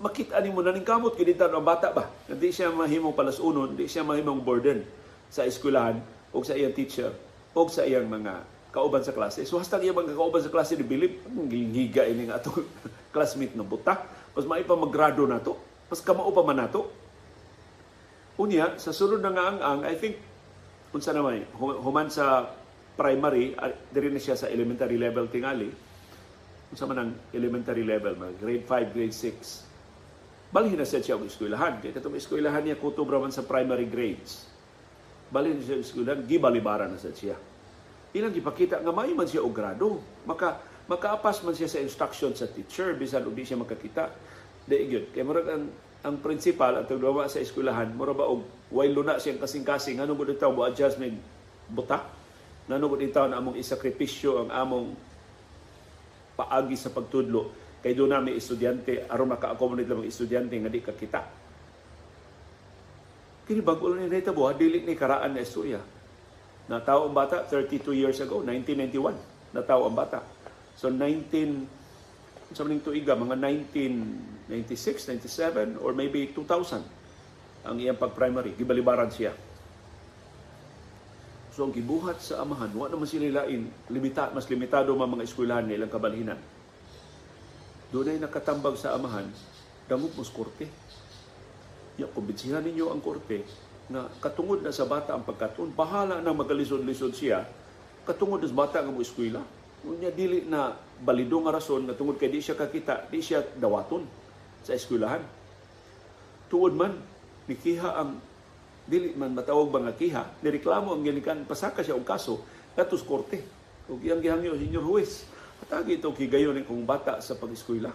makita 0.00 0.40
ni 0.40 0.48
mo 0.48 0.64
na 0.64 0.72
ning 0.72 0.86
kamot 0.88 1.12
kini 1.12 1.36
ang 1.36 1.60
bata 1.60 1.92
ba 1.92 2.08
hindi 2.24 2.48
siya 2.48 2.72
mahimong 2.72 3.12
palasunon 3.12 3.76
hindi 3.76 3.84
siya 3.84 4.00
mahimong 4.00 4.40
burden 4.40 4.80
sa 5.28 5.44
eskwelahan 5.44 6.00
o 6.32 6.40
sa 6.40 6.56
iyang 6.56 6.72
teacher 6.72 7.12
o 7.52 7.68
sa 7.68 7.84
iyang 7.84 8.08
mga 8.08 8.60
kauban 8.70 9.02
sa 9.02 9.14
klase. 9.14 9.42
So 9.46 9.58
hasta 9.58 9.82
iya 9.82 9.90
mga 9.90 10.14
kauban 10.14 10.42
sa 10.42 10.50
klase 10.50 10.78
ni 10.78 10.86
Bilib, 10.86 11.18
higa 11.50 12.06
ini 12.06 12.30
nga 12.30 12.38
atong 12.38 12.62
classmate 13.14 13.54
na 13.58 13.66
buta. 13.66 14.06
Mas 14.34 14.46
mai 14.46 14.62
pa 14.62 14.78
maggrado 14.78 15.26
na 15.26 15.42
to. 15.42 15.58
Mas 15.90 15.98
kamao 15.98 16.30
pa 16.30 16.46
man 16.46 16.62
nato. 16.62 16.86
Unya, 18.38 18.78
sa 18.78 18.94
sunod 18.94 19.20
na 19.20 19.34
nga 19.34 19.44
ang, 19.52 19.58
ang 19.60 19.80
I 19.84 19.98
think, 19.98 20.16
unsa 20.94 21.12
naman, 21.12 21.44
human 21.58 22.08
sa 22.08 22.48
primary, 22.98 23.54
diri 23.90 24.08
na 24.10 24.20
siya 24.20 24.36
sa 24.38 24.46
elementary 24.50 24.98
level 24.98 25.30
tingali. 25.30 25.70
Unsa 26.70 26.86
man 26.86 26.98
ang 26.98 27.12
elementary 27.34 27.82
level, 27.82 28.14
grade 28.38 28.64
5, 28.64 28.94
grade 28.94 29.16
6 29.16 29.70
balhin 30.50 30.74
na 30.74 30.86
siya 30.86 31.00
siya 31.00 31.14
og 31.16 31.26
eskwelahan. 31.26 31.78
Kaya 31.78 31.94
katong 31.94 32.18
eskwelahan 32.18 32.62
niya 32.66 32.76
kutob 32.76 33.06
raman 33.06 33.30
sa 33.30 33.46
primary 33.46 33.86
grades. 33.86 34.50
Balhin 35.30 35.58
na 35.58 35.62
siya 35.62 35.78
og 35.78 35.86
eskwelahan, 35.86 36.20
gibalibaran 36.26 36.90
na 36.90 36.98
sa 36.98 37.14
siya. 37.14 37.38
Ilang 38.10 38.34
gipakita 38.34 38.82
nga 38.82 38.90
may 38.90 39.14
man 39.14 39.30
siya 39.30 39.46
og 39.46 39.54
grado. 39.54 40.02
Maka 40.26 40.58
makaapas 40.90 41.46
man 41.46 41.54
siya 41.54 41.70
sa 41.70 41.78
instruction 41.78 42.34
sa 42.34 42.50
teacher 42.50 42.98
bisan 42.98 43.22
ug 43.22 43.34
di 43.34 43.46
siya 43.46 43.58
makakita. 43.62 44.10
Di 44.66 44.90
gyud. 44.90 45.14
Kay 45.14 45.22
murag 45.22 45.46
ang 45.46 45.64
ang 46.00 46.16
principal 46.18 46.80
at 46.80 46.88
tagdawa 46.88 47.28
sa 47.30 47.38
eskwelahan, 47.38 47.92
mura 47.94 48.16
ba 48.16 48.26
og 48.26 48.42
way 48.72 48.88
luna 48.90 49.20
siyang 49.20 49.38
kasing-kasing 49.38 50.00
ano 50.00 50.16
gud 50.16 50.32
itaw 50.32 50.50
mo 50.50 50.66
adjust 50.66 50.98
mig 50.98 51.14
buta. 51.70 52.02
Nano 52.70 52.86
gud 52.86 53.02
itaw 53.02 53.26
na 53.26 53.42
among 53.42 53.58
isakripisyo 53.58 54.46
ang 54.46 54.50
among 54.54 54.86
paagi 56.38 56.78
sa 56.78 56.94
pagtudlo 56.94 57.50
kay 57.82 57.98
doon 57.98 58.14
namin 58.14 58.38
estudyante 58.38 59.10
aron 59.10 59.34
maka-accommodate 59.34 59.90
lang 59.90 60.06
estudyante 60.06 60.54
nga 60.54 60.70
di 60.70 60.78
ka 60.78 60.94
kita. 60.94 61.20
Kini 63.50 63.58
bago 63.66 63.90
ni 63.98 64.06
nahitabo 64.06 64.46
dili 64.54 64.86
ni 64.86 64.94
karaan 64.94 65.34
na 65.34 65.42
istorya. 65.42 65.82
Natawo 66.70 67.10
ang 67.10 67.14
bata 67.18 67.42
32 67.50 67.90
years 67.98 68.22
ago, 68.22 68.46
1991. 68.46 69.58
Natawo 69.58 69.90
ang 69.90 69.96
bata. 69.98 70.22
So 70.78 70.86
19 70.86 72.54
sa 72.54 72.62
maning 72.62 72.86
tuiga 72.86 73.18
mga 73.18 73.34
1996, 74.46 75.18
97 75.74 75.82
or 75.82 75.90
maybe 75.90 76.30
2000 76.30 77.66
ang 77.66 77.76
iyang 77.82 77.98
pag-primary 77.98 78.54
gibalibaran 78.54 79.10
siya. 79.10 79.34
So 81.50 81.66
ang 81.66 81.74
gibuhat 81.74 82.22
sa 82.22 82.46
amahan, 82.46 82.70
wa 82.72 82.86
naman 82.86 83.10
sila 83.10 83.42
lain, 83.42 83.66
limita, 83.90 84.30
mas 84.30 84.46
limitado 84.46 84.94
man 84.94 85.10
mga 85.10 85.26
eskwelahan 85.26 85.66
nilang 85.66 85.90
kabalhinan 85.90 86.38
doon 87.90 88.06
ay 88.06 88.18
nakatambag 88.22 88.78
sa 88.78 88.94
amahan, 88.94 89.26
damog 89.90 90.14
mos 90.14 90.30
korte. 90.30 90.70
Ya, 91.98 92.06
kumbinsihan 92.06 92.62
ninyo 92.62 92.86
ang 92.88 93.02
korte 93.02 93.42
na 93.90 94.06
katungod 94.22 94.62
na 94.62 94.70
sa 94.70 94.86
bata 94.86 95.10
ang 95.10 95.26
pagkatun, 95.26 95.74
bahala 95.74 96.22
na 96.22 96.30
magalisod-lisod 96.30 97.12
siya, 97.12 97.42
katungod 98.06 98.46
sa 98.46 98.54
bata 98.54 98.78
nga 98.78 98.94
mo 98.94 99.02
eskwela. 99.02 99.42
Unya 99.82 100.14
dili 100.14 100.46
na 100.46 100.78
balido 101.02 101.42
nga 101.42 101.50
rason 101.58 101.90
na 101.90 101.98
tungod 101.98 102.14
kay 102.14 102.30
di 102.30 102.38
siya 102.38 102.54
kakita, 102.54 103.10
di 103.10 103.18
siya 103.18 103.42
dawaton 103.58 104.06
sa 104.62 104.78
eskwelahan. 104.78 105.26
Tuod 106.46 106.78
man, 106.78 106.94
nikiha 107.50 107.90
ang 107.90 108.22
dili 108.90 109.14
man 109.14 109.38
matawag 109.38 109.70
ba 109.70 109.78
nga 109.86 109.94
kiha, 109.94 110.42
nireklamo 110.42 110.90
ang 110.90 111.06
ginikan, 111.06 111.46
pasaka 111.46 111.86
siya 111.86 111.94
og 111.94 112.02
kaso, 112.02 112.42
katus 112.74 113.06
korte. 113.06 113.38
Ug 113.86 114.02
iyang 114.02 114.18
gihangyo, 114.18 114.58
Senior 114.58 114.82
Huwes, 114.82 115.30
Tagi 115.68 116.00
ito 116.00 116.08
kigayon 116.10 116.56
ni 116.56 116.64
kung 116.64 116.82
bata 116.88 117.20
sa 117.20 117.36
pag-eskwela. 117.36 117.92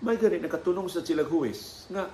May 0.00 0.16
gani 0.16 0.40
nakatulong 0.40 0.88
sa 0.88 1.04
sila 1.04 1.24
huwes 1.24 1.88
nga 1.88 2.08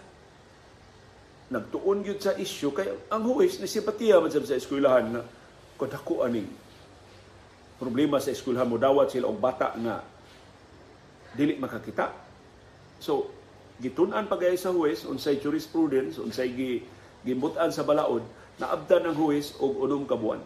nagtuon 1.53 2.05
gyud 2.05 2.21
sa 2.23 2.37
isyu 2.39 2.71
kay 2.71 2.89
ang 3.11 3.25
huwes 3.27 3.59
ni 3.59 3.67
simpatiya 3.67 4.23
man 4.23 4.31
sa 4.31 4.55
eskwelahan 4.55 5.19
na 5.19 5.21
kadako 5.77 6.23
aning 6.23 6.47
problema 7.77 8.23
sa 8.23 8.31
eskwelahan 8.31 8.71
mo 8.71 8.79
dawat 8.79 9.11
sila 9.11 9.27
og 9.27 9.41
bata 9.43 9.75
nga 9.81 10.05
dili 11.35 11.59
makakita. 11.59 12.15
So 13.03 13.33
gitun-an 13.83 14.31
pagay 14.31 14.55
sa 14.55 14.71
huwes 14.71 15.03
unsay 15.09 15.43
jurisprudence 15.43 16.23
unsay 16.23 16.55
gi 16.55 16.73
gimbutan 17.23 17.71
sa 17.71 17.87
balaod 17.87 18.23
naabdan 18.61 19.11
ang 19.11 19.17
huwes 19.17 19.57
og 19.59 19.83
unom 19.83 20.05
ka 20.07 20.15
buwan. 20.15 20.43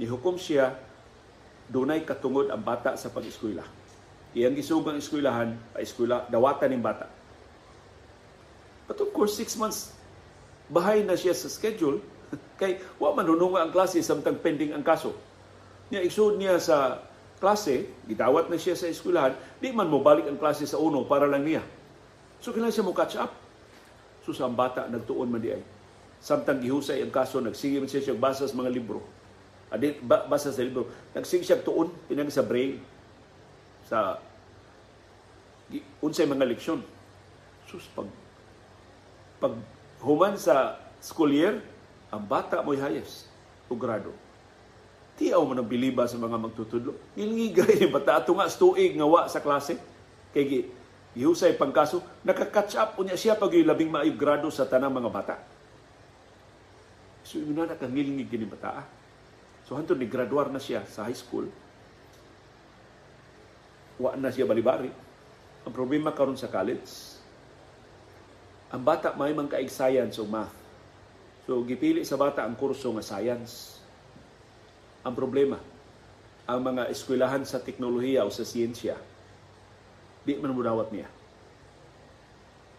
Ihukom 0.00 0.40
siya 0.40 0.76
dunay 1.70 2.02
katungod 2.02 2.50
ang 2.50 2.60
bata 2.60 2.98
sa 2.98 3.12
pag-eskwela. 3.12 3.62
Iyang 4.34 4.58
gisugang 4.58 4.98
eskwelahan, 4.98 5.54
ay 5.74 5.86
eskwela, 5.86 6.26
dawatan 6.30 6.74
ng 6.74 6.84
bata. 6.84 7.06
But 8.90 8.98
of 8.98 9.10
course, 9.14 9.38
six 9.38 9.54
months 9.54 9.94
bahay 10.70 11.02
na 11.02 11.18
siya 11.18 11.34
sa 11.34 11.50
schedule 11.50 11.98
kay 12.60 12.78
wa 13.02 13.10
man 13.10 13.26
ang 13.26 13.70
klase 13.74 13.98
samtang 14.02 14.38
pending 14.38 14.74
ang 14.74 14.86
kaso. 14.86 15.14
Niya 15.90 16.06
isud 16.06 16.38
niya 16.38 16.58
sa 16.62 17.02
klase, 17.42 17.90
gidawat 18.06 18.52
na 18.52 18.60
siya 18.60 18.78
sa 18.78 18.86
eskwelahan, 18.86 19.34
di 19.58 19.72
man 19.74 19.90
mo 19.90 19.98
balik 20.04 20.28
ang 20.28 20.38
klase 20.38 20.68
sa 20.68 20.78
uno 20.78 21.02
para 21.08 21.26
lang 21.26 21.42
niya. 21.42 21.62
So 22.38 22.54
kinahanglan 22.54 22.76
siya 22.76 22.86
mo 22.86 22.94
catch 22.94 23.16
up. 23.18 23.39
So 24.24 24.36
sa 24.36 24.48
bata 24.48 24.86
nagtuon 24.86 25.28
man 25.28 25.40
di 25.40 25.54
ay. 25.54 25.62
Samtang 26.20 26.60
gihusay 26.60 27.00
ang 27.00 27.12
kaso, 27.12 27.40
nagsige 27.40 27.80
man 27.80 27.88
siya 27.88 28.12
basa 28.12 28.44
sa 28.44 28.52
mga 28.52 28.68
libro 28.68 29.00
Adi, 29.70 29.94
ba, 30.02 30.26
basa 30.26 30.50
sa 30.50 30.66
libro. 30.66 30.90
Nagsig 31.14 31.46
siya 31.46 31.62
tuon, 31.62 31.94
pinag 32.10 32.26
sa 32.34 32.42
braille. 32.42 32.82
Sa 33.86 34.18
unsay 36.02 36.26
mga 36.26 36.50
leksyon. 36.50 36.82
Sus, 37.70 37.86
pag, 37.94 38.10
pag 39.38 39.54
human 40.02 40.34
sa 40.34 40.74
school 40.98 41.30
year, 41.30 41.62
ang 42.10 42.26
bata 42.26 42.58
mo'y 42.66 42.82
hayas 42.82 43.30
o 43.70 43.78
grado. 43.78 44.10
Tiyaw 45.14 45.38
mo 45.46 45.54
biliba 45.62 46.02
sa 46.10 46.18
mga 46.18 46.34
magtutudlo. 46.34 46.98
Ilingigay 47.14 47.78
ni 47.78 47.86
bata 47.86 48.18
ato 48.18 48.34
nga 48.34 48.50
stuig 48.50 48.98
nga 48.98 49.06
wa 49.06 49.30
sa 49.30 49.38
klase. 49.38 49.78
Kay 50.34 50.44
gi 50.50 50.60
gihusay 51.14 51.58
pangkaso, 51.58 52.02
naka-catch 52.22 52.78
up 52.78 52.90
unya 53.02 53.18
siya 53.18 53.34
pag 53.34 53.50
labing 53.50 53.90
maayong 53.90 54.18
grado 54.18 54.48
sa 54.48 54.66
tanang 54.66 54.94
mga 54.94 55.10
bata. 55.10 55.36
So 57.26 57.42
yun 57.42 57.54
na 57.54 57.66
nakangilingig 57.66 58.30
gini 58.30 58.46
bata. 58.46 58.86
So 59.66 59.74
hantod 59.78 59.98
ni 59.98 60.06
graduar 60.06 60.50
na 60.50 60.62
siya 60.62 60.86
sa 60.86 61.06
high 61.06 61.18
school. 61.18 61.46
Wa 63.98 64.14
na 64.18 64.30
siya 64.30 64.46
balibari. 64.46 64.90
Ang 65.66 65.74
problema 65.74 66.14
karon 66.14 66.38
sa 66.38 66.48
college, 66.48 67.20
ang 68.70 68.82
bata 68.86 69.12
may 69.18 69.34
man 69.34 69.50
kaig 69.50 69.70
science 69.70 70.16
o 70.22 70.24
math. 70.24 70.54
So 71.44 71.58
gipili 71.66 72.06
sa 72.06 72.14
bata 72.14 72.46
ang 72.46 72.54
kurso 72.54 72.94
nga 72.94 73.02
science. 73.02 73.82
Ang 75.02 75.14
problema, 75.18 75.58
ang 76.46 76.60
mga 76.62 76.86
eskwelahan 76.92 77.42
sa 77.42 77.58
teknolohiya 77.58 78.22
o 78.22 78.30
sa 78.30 78.46
siyensya, 78.46 78.94
di 80.24 80.36
man 80.36 80.52
mudawat 80.52 80.92
niya. 80.92 81.08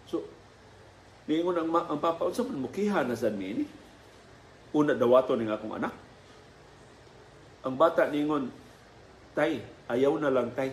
So, 0.05 0.25
niingon 1.25 1.57
ang, 1.57 1.69
ang 1.71 1.99
papa, 2.01 2.27
unsa 2.27 2.45
man 2.45 2.61
mukiha 2.61 3.05
na 3.07 3.17
sa 3.17 3.31
ni 3.31 3.65
Una 4.71 4.95
dawato 4.95 5.35
ning 5.35 5.51
akong 5.51 5.75
anak. 5.75 5.91
Ang 7.67 7.75
bata 7.75 8.07
niingon, 8.07 8.47
tay, 9.35 9.59
ayaw 9.91 10.15
na 10.15 10.31
lang 10.31 10.55
tay. 10.55 10.71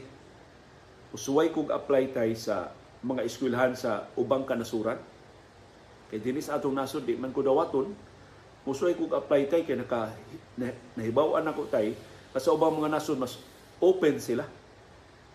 Usuway 1.11 1.51
kog 1.51 1.75
apply 1.75 2.15
tay 2.15 2.31
sa 2.39 2.71
mga 3.03 3.27
eskwelahan 3.27 3.75
sa 3.75 4.07
ubang 4.15 4.47
kanasuran. 4.47 5.03
Kay 6.15 6.23
dinis 6.23 6.47
atong 6.47 6.79
nasod 6.79 7.05
di 7.05 7.19
man 7.19 7.35
ko 7.35 7.43
dawaton, 7.43 7.91
musuway 8.63 8.95
kog 8.95 9.19
apply 9.19 9.51
tay 9.51 9.67
kay 9.67 9.75
naka 9.75 10.15
na, 10.55 10.71
nahibaw-an 10.95 11.51
ako 11.51 11.67
tay 11.67 11.99
sa 12.39 12.55
ubang 12.55 12.79
mga 12.79 12.95
nasod 12.95 13.19
mas 13.19 13.35
open 13.83 14.23
sila 14.23 14.47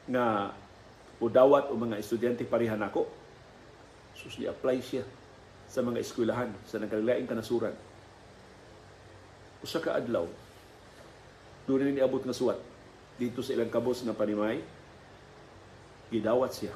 nga 0.07 0.55
udawat 1.23 1.71
o 1.71 1.79
mga 1.79 1.99
estudyante 2.03 2.43
pareha 2.43 2.75
nako. 2.75 3.07
Sus 4.13 4.35
apply 4.43 4.77
siya 4.83 5.07
sa 5.65 5.79
mga 5.79 6.03
eskwelahan 6.03 6.51
sa 6.67 6.77
nagkalaing 6.77 7.25
kanasuran. 7.25 7.73
Usa 9.63 9.79
ka 9.79 9.95
adlaw, 9.95 10.27
doon 11.63 11.95
ni 11.95 12.03
abot 12.03 12.19
nga 12.19 12.35
suwat 12.35 12.59
dito 13.15 13.39
sa 13.39 13.55
ilang 13.55 13.71
kabos 13.71 14.03
nga 14.03 14.11
panimay, 14.11 14.59
gidawat 16.11 16.51
siya 16.51 16.75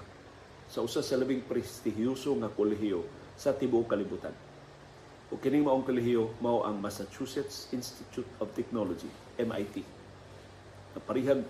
sa 0.72 0.80
usa 0.84 1.04
sa 1.04 1.20
labing 1.20 1.44
prestihiyoso 1.44 2.32
nga 2.40 2.50
kolehiyo 2.52 3.04
sa 3.36 3.52
tibuok 3.52 3.92
kalibutan. 3.92 4.34
O 5.28 5.36
kining 5.36 5.68
maong 5.68 5.84
kolehiyo 5.84 6.32
mao 6.40 6.64
ang 6.64 6.80
Massachusetts 6.80 7.68
Institute 7.76 8.28
of 8.40 8.48
Technology, 8.56 9.12
MIT. 9.36 9.84
Naparihan 10.96 11.44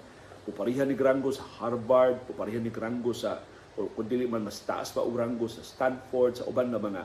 uparihan 0.48 0.88
ni 0.88 0.96
Grango 0.96 1.30
sa 1.30 1.44
Harvard, 1.60 2.24
uparihan 2.32 2.63
ni 2.63 2.72
Grango 2.72 3.12
sa 3.12 3.44
o 3.77 3.94
kung 3.94 4.10
dili 4.10 4.25
man 4.25 4.42
mas 4.42 4.58
taas 4.66 4.89
pa 4.89 5.06
Grango 5.06 5.46
sa 5.46 5.62
Stanford, 5.62 6.42
sa 6.42 6.48
uban 6.50 6.74
nga 6.74 6.82
mga 6.82 7.04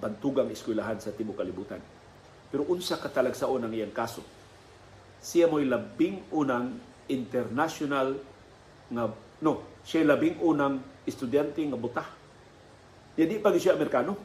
bantugang 0.00 0.48
eskwelahan 0.48 0.96
sa 0.96 1.12
tibuok 1.12 1.44
kalibutan. 1.44 1.82
Pero 2.48 2.64
unsa 2.72 2.96
katalagsaon 2.96 3.68
ang 3.68 3.74
iyang 3.76 3.92
kaso? 3.92 4.24
Siya 5.20 5.44
mo'y 5.44 5.68
labing 5.68 6.32
unang 6.32 6.80
international 7.12 8.16
nga 8.88 9.12
no, 9.44 9.52
siya 9.84 10.08
labing 10.08 10.40
unang 10.40 10.80
estudyante 11.04 11.60
nga 11.60 11.76
buta. 11.76 12.04
Di 13.12 13.36
pa 13.36 13.52
siya 13.52 13.76
Amerikano. 13.76 14.16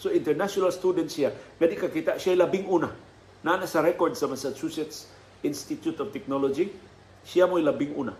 So 0.00 0.08
international 0.08 0.72
student 0.72 1.12
siya. 1.12 1.30
Gadi 1.60 1.76
kakita 1.76 2.16
siya 2.16 2.48
labing 2.48 2.64
una. 2.64 2.88
Na 3.44 3.60
sa 3.68 3.84
record 3.84 4.16
sa 4.16 4.24
Massachusetts 4.30 5.12
Institute 5.44 5.98
of 6.00 6.14
Technology, 6.14 6.72
siya 7.26 7.46
mo'y 7.46 7.62
labing 7.62 7.94
una. 7.94 8.14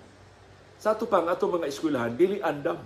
Sa 0.83 0.95
ato 0.95 1.07
pang 1.07 1.27
ato 1.31 1.47
mga 1.47 1.71
eskwelahan, 1.71 2.15
dili 2.15 2.43
andam. 2.43 2.79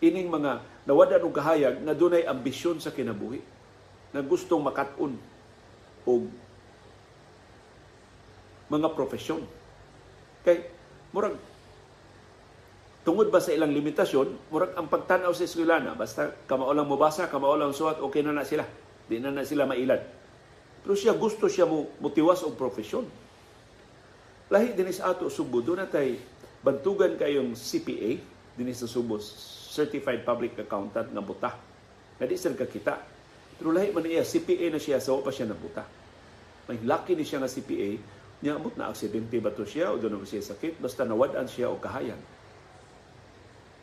Ining 0.00 0.30
mga 0.30 0.62
nawada 0.88 1.20
og 1.20 1.34
kahayag 1.34 1.82
na 1.84 1.92
dunay 1.92 2.24
ambisyon 2.24 2.80
sa 2.80 2.94
kinabuhi 2.94 3.42
na 4.16 4.24
gustong 4.24 4.64
makatun 4.64 5.18
og 6.08 6.22
mga 8.70 8.88
profesyon. 8.94 9.42
Kay 10.46 10.64
murag 11.10 11.36
tungod 13.02 13.28
ba 13.28 13.42
sa 13.42 13.50
ilang 13.50 13.74
limitasyon, 13.74 14.50
murag 14.54 14.72
ang 14.78 14.86
pagtanaw 14.86 15.34
sa 15.34 15.44
eskwelana, 15.44 15.98
basta 15.98 16.32
kamao 16.46 16.70
lang 16.70 16.86
mobasa, 16.86 17.26
kamao 17.26 17.58
lang 17.58 17.74
suwat, 17.74 17.98
okay 17.98 18.22
na 18.22 18.32
na 18.32 18.46
sila. 18.46 18.64
Di 19.10 19.18
na 19.18 19.34
na 19.34 19.42
sila 19.42 19.66
mailad. 19.66 20.00
Pero 20.86 20.94
siya 20.94 21.12
gusto 21.12 21.50
siya 21.50 21.66
mo 21.66 21.90
motiwas 21.98 22.46
og 22.46 22.54
profesyon. 22.54 23.04
Lahi 24.50 24.74
dinis 24.74 24.98
ato 24.98 25.30
Subo, 25.30 25.62
doon 25.62 25.86
natay 25.86 26.18
bantugan 26.60 27.14
kayong 27.14 27.54
CPA, 27.54 28.18
dinis 28.58 28.82
sa 28.82 28.90
Subo, 28.90 29.22
Certified 29.70 30.26
Public 30.26 30.58
Accountant 30.66 31.06
nga 31.08 31.22
buta. 31.22 31.50
Na 32.18 32.26
di 32.26 32.34
sila 32.34 32.58
kakita 32.58 33.20
pero 33.60 33.76
lahi 33.76 33.92
man 33.92 34.00
niya, 34.08 34.24
CPA 34.24 34.72
na 34.72 34.80
siya, 34.80 34.96
sa 35.04 35.12
pa 35.20 35.28
siya 35.28 35.52
nabuta. 35.52 35.84
May 36.64 36.80
lucky 36.80 37.12
ni 37.12 37.28
siya 37.28 37.44
nga 37.44 37.52
CPA, 37.52 38.00
niya 38.40 38.56
abot 38.56 38.72
na 38.72 38.88
aksidente 38.88 39.36
ba 39.36 39.52
to 39.52 39.68
siya 39.68 39.92
o 39.92 40.00
doon 40.00 40.24
siya 40.24 40.40
sakit, 40.40 40.80
basta 40.80 41.04
nawadaan 41.04 41.44
siya 41.44 41.68
o 41.68 41.76
kahayan. 41.76 42.16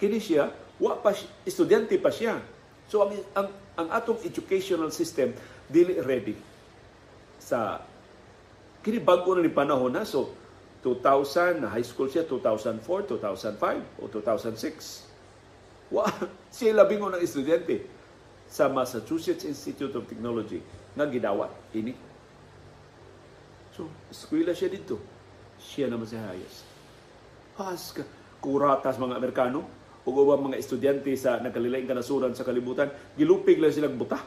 Kini 0.01 0.17
siya, 0.17 0.49
wa 0.82 0.97
pa 0.97 1.13
estudyante 1.45 1.93
pa 2.01 2.10
siya. 2.10 2.41
So 2.89 3.06
ang, 3.06 3.21
ang, 3.38 3.53
ang 3.77 3.88
atong 3.93 4.17
educational 4.25 4.89
system 4.89 5.38
dili 5.69 6.01
ready 6.01 6.34
sa 7.38 7.77
kini 8.82 8.97
bago 8.97 9.38
na 9.38 9.45
ni 9.45 9.53
panahon 9.53 9.93
na 9.93 10.10
so 10.10 10.34
2000 10.85 11.63
na 11.63 11.67
high 11.73 11.85
school 11.85 12.07
siya 12.07 12.23
2004 12.23 13.17
2005 13.17 14.01
o 14.01 14.03
2006 14.09 15.93
wa 15.93 16.05
siya 16.55 16.77
labing 16.77 17.01
unang 17.01 17.23
estudyante 17.23 17.87
sa 18.47 18.71
Massachusetts 18.71 19.43
Institute 19.43 19.91
of 19.95 20.07
Technology 20.07 20.63
nga 20.95 21.05
gidawat 21.05 21.51
ini. 21.75 21.93
So, 23.75 23.85
eskwela 24.09 24.55
siya 24.55 24.71
dito. 24.71 24.97
Siya 25.61 25.91
naman 25.91 26.09
si 26.09 26.17
Hayes. 26.17 26.65
Pas 27.53 27.93
ka, 27.93 28.01
kuratas 28.41 28.97
mga 28.97 29.19
Amerikano, 29.19 29.67
o 30.07 30.09
ubang 30.09 30.49
mga 30.49 30.57
estudyante 30.57 31.11
sa 31.19 31.37
nagkalilaing 31.43 31.85
kanasuran 31.85 32.31
sa 32.31 32.47
kalibutan, 32.47 32.87
gilupig 33.19 33.59
lang 33.59 33.75
silang 33.75 33.99
buta. 33.99 34.17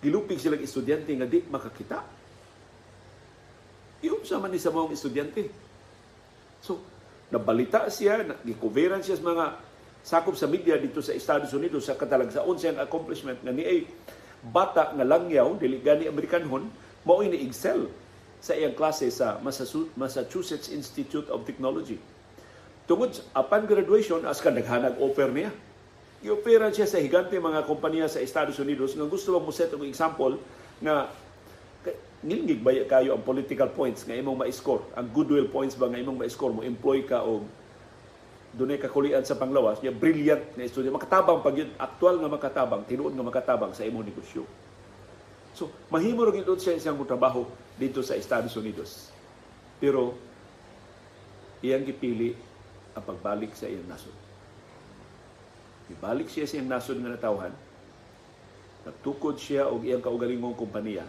Gilupig 0.00 0.40
silang 0.40 0.64
estudyante 0.64 1.12
nga 1.12 1.28
di 1.28 1.44
makakita. 1.44 2.00
Iyon 4.00 4.24
sa 4.24 4.40
man 4.40 4.52
sa 4.56 4.72
mga 4.72 4.96
estudyante. 4.96 5.42
So, 6.64 6.80
nabalita 7.28 7.88
siya, 7.92 8.24
gikuveran 8.42 9.04
siya 9.04 9.20
sa 9.20 9.24
mga 9.24 9.46
sakop 10.00 10.36
sa 10.36 10.48
media 10.48 10.80
dito 10.80 11.04
sa 11.04 11.12
Estados 11.12 11.52
Unidos 11.52 11.84
sa 11.84 11.96
katalagsaon 11.96 12.56
siyang 12.56 12.80
accomplishment 12.80 13.36
nga 13.44 13.52
ni 13.52 13.64
ay 13.64 13.84
bata 14.40 14.96
nga 14.96 15.04
langyaw 15.04 15.60
dili 15.60 15.76
gani 15.84 16.08
Amerikanhon 16.08 16.64
mao 17.04 17.20
ni 17.20 17.44
excel 17.44 17.88
sa 18.40 18.56
iyang 18.56 18.72
klase 18.72 19.12
sa 19.12 19.36
Massachusetts 19.96 20.72
Institute 20.72 21.28
of 21.28 21.44
Technology. 21.44 22.00
Tungod 22.88 23.12
upon 23.36 23.68
graduation 23.68 24.24
as 24.24 24.40
ka 24.40 24.48
naghanag 24.48 24.96
offer 24.96 25.28
niya. 25.28 25.52
I-offeran 26.20 26.72
siya 26.72 26.88
sa 26.88 27.00
higante 27.00 27.36
mga 27.36 27.64
kompanya 27.64 28.04
sa 28.08 28.20
Estados 28.20 28.56
Unidos 28.60 28.92
nga 28.92 29.08
gusto 29.08 29.32
mo 29.36 29.52
set 29.52 29.72
og 29.72 29.84
example 29.84 30.36
nga 30.80 31.08
nilingig 32.20 32.60
ba 32.60 32.76
kayo 32.84 33.16
ang 33.16 33.24
political 33.24 33.72
points 33.72 34.04
nga 34.04 34.12
imong 34.12 34.44
ma-score, 34.44 34.84
ang 34.92 35.08
goodwill 35.08 35.48
points 35.48 35.72
ba 35.76 35.88
nga 35.88 35.96
imong 35.96 36.20
ma-score? 36.20 36.52
Mo 36.52 36.60
employ 36.60 37.08
ka 37.08 37.24
og 37.24 37.48
dunay 38.50 38.82
kakulian 38.82 39.22
sa 39.22 39.38
panglawas 39.38 39.78
niya 39.78 39.94
brilliant 39.94 40.42
na 40.58 40.66
estudyante. 40.66 40.98
Makatabang 40.98 41.38
pag 41.40 41.54
yun 41.54 41.70
aktual 41.78 42.18
nga 42.18 42.28
makatabang 42.28 42.82
tinuod 42.82 43.14
nga 43.14 43.24
makatabang 43.24 43.72
sa 43.72 43.86
imong 43.86 44.10
negosyo. 44.10 44.42
So 45.54 45.70
mahimo 45.88 46.26
ra 46.26 46.34
gyud 46.34 46.58
siya 46.58 46.76
isang 46.76 46.98
trabaho 47.06 47.46
dito 47.78 48.02
sa 48.02 48.18
Estados 48.18 48.52
Unidos. 48.58 49.08
Pero 49.78 50.18
iyang 51.62 51.86
gipili 51.86 52.34
ang 52.92 53.04
pagbalik 53.06 53.54
sa 53.54 53.70
iyang 53.70 53.86
nasod. 53.86 54.14
Ibalik 55.94 56.26
siya 56.26 56.44
sa 56.44 56.58
iyang 56.58 56.70
nasod 56.70 56.98
nga 56.98 57.14
natawhan 57.14 57.54
nagtukod 58.80 59.36
siya 59.36 59.68
og 59.68 59.84
iyang 59.84 60.00
kaugalingong 60.00 60.56
kompanya 60.56 61.04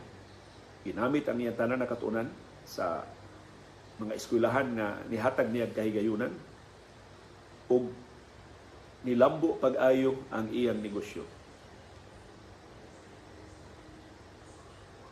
ginamit 0.81 1.25
ang 1.29 1.37
iyang 1.37 1.57
tanan 1.57 1.79
na 1.81 1.89
katunan 1.89 2.27
sa 2.65 3.05
mga 4.01 4.17
eskwelahan 4.17 4.67
nga 4.73 4.97
nihatag 5.09 5.49
niya 5.53 5.69
kahigayunan 5.69 6.33
ug 7.69 7.93
nilambo 9.05 9.57
pag-ayo 9.57 10.17
ang 10.29 10.49
iyang 10.53 10.77
negosyo. 10.81 11.25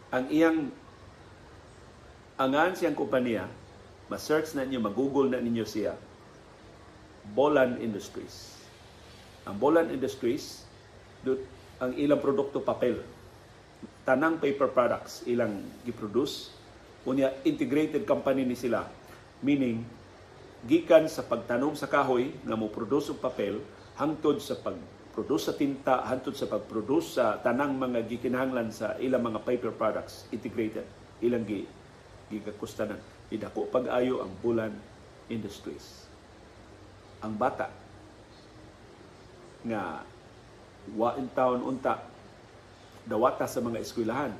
Ang 0.09 0.25
iyang 0.33 0.59
angan 2.37 2.73
siyang 2.73 2.97
kompanya, 2.97 3.45
ma-search 4.09 4.57
na 4.57 4.65
ninyo, 4.65 4.81
mag-google 4.81 5.29
na 5.29 5.37
ninyo 5.37 5.65
siya, 5.65 5.93
Bolan 7.37 7.77
Industries. 7.77 8.57
Ang 9.45 9.61
Bolan 9.61 9.93
Industries, 9.93 10.65
ang 11.77 11.93
ilang 11.93 12.17
produkto 12.17 12.57
papel. 12.57 13.05
Tanang 14.09 14.41
paper 14.41 14.73
products 14.73 15.21
ilang 15.29 15.61
giproduce. 15.85 16.49
Unya 17.05 17.29
integrated 17.45 18.09
company 18.09 18.41
ni 18.41 18.57
sila. 18.57 18.89
Meaning, 19.45 19.85
gikan 20.65 21.05
sa 21.05 21.21
pagtanom 21.21 21.77
sa 21.77 21.85
kahoy 21.85 22.33
nga 22.41 22.57
mo 22.57 22.73
produce 22.73 23.13
og 23.13 23.21
papel 23.21 23.61
hangtod 24.01 24.41
sa 24.41 24.57
pag-produce 24.57 25.45
sa 25.45 25.53
tinta 25.53 26.01
hangtod 26.09 26.33
sa 26.33 26.49
pag-produce 26.49 27.21
sa 27.21 27.37
tanang 27.37 27.77
mga 27.77 28.09
gikinahanglan 28.09 28.73
sa 28.73 28.97
ilang 28.97 29.29
mga 29.29 29.45
paper 29.45 29.71
products 29.77 30.25
integrated 30.33 30.83
ilang 31.23 31.47
gi 31.47 31.63
gikakustanan 32.33 32.99
idako 33.31 33.71
pag-ayo 33.71 34.19
ang 34.19 34.31
bulan 34.43 34.71
industries 35.31 36.09
ang 37.23 37.39
bata 37.39 37.71
nga 39.63 40.03
wa 40.95 41.15
in 41.15 41.27
town 41.31 41.63
unta 41.63 42.08
dawata 43.07 43.45
sa 43.47 43.63
mga 43.63 43.79
eskwelahan. 43.83 44.33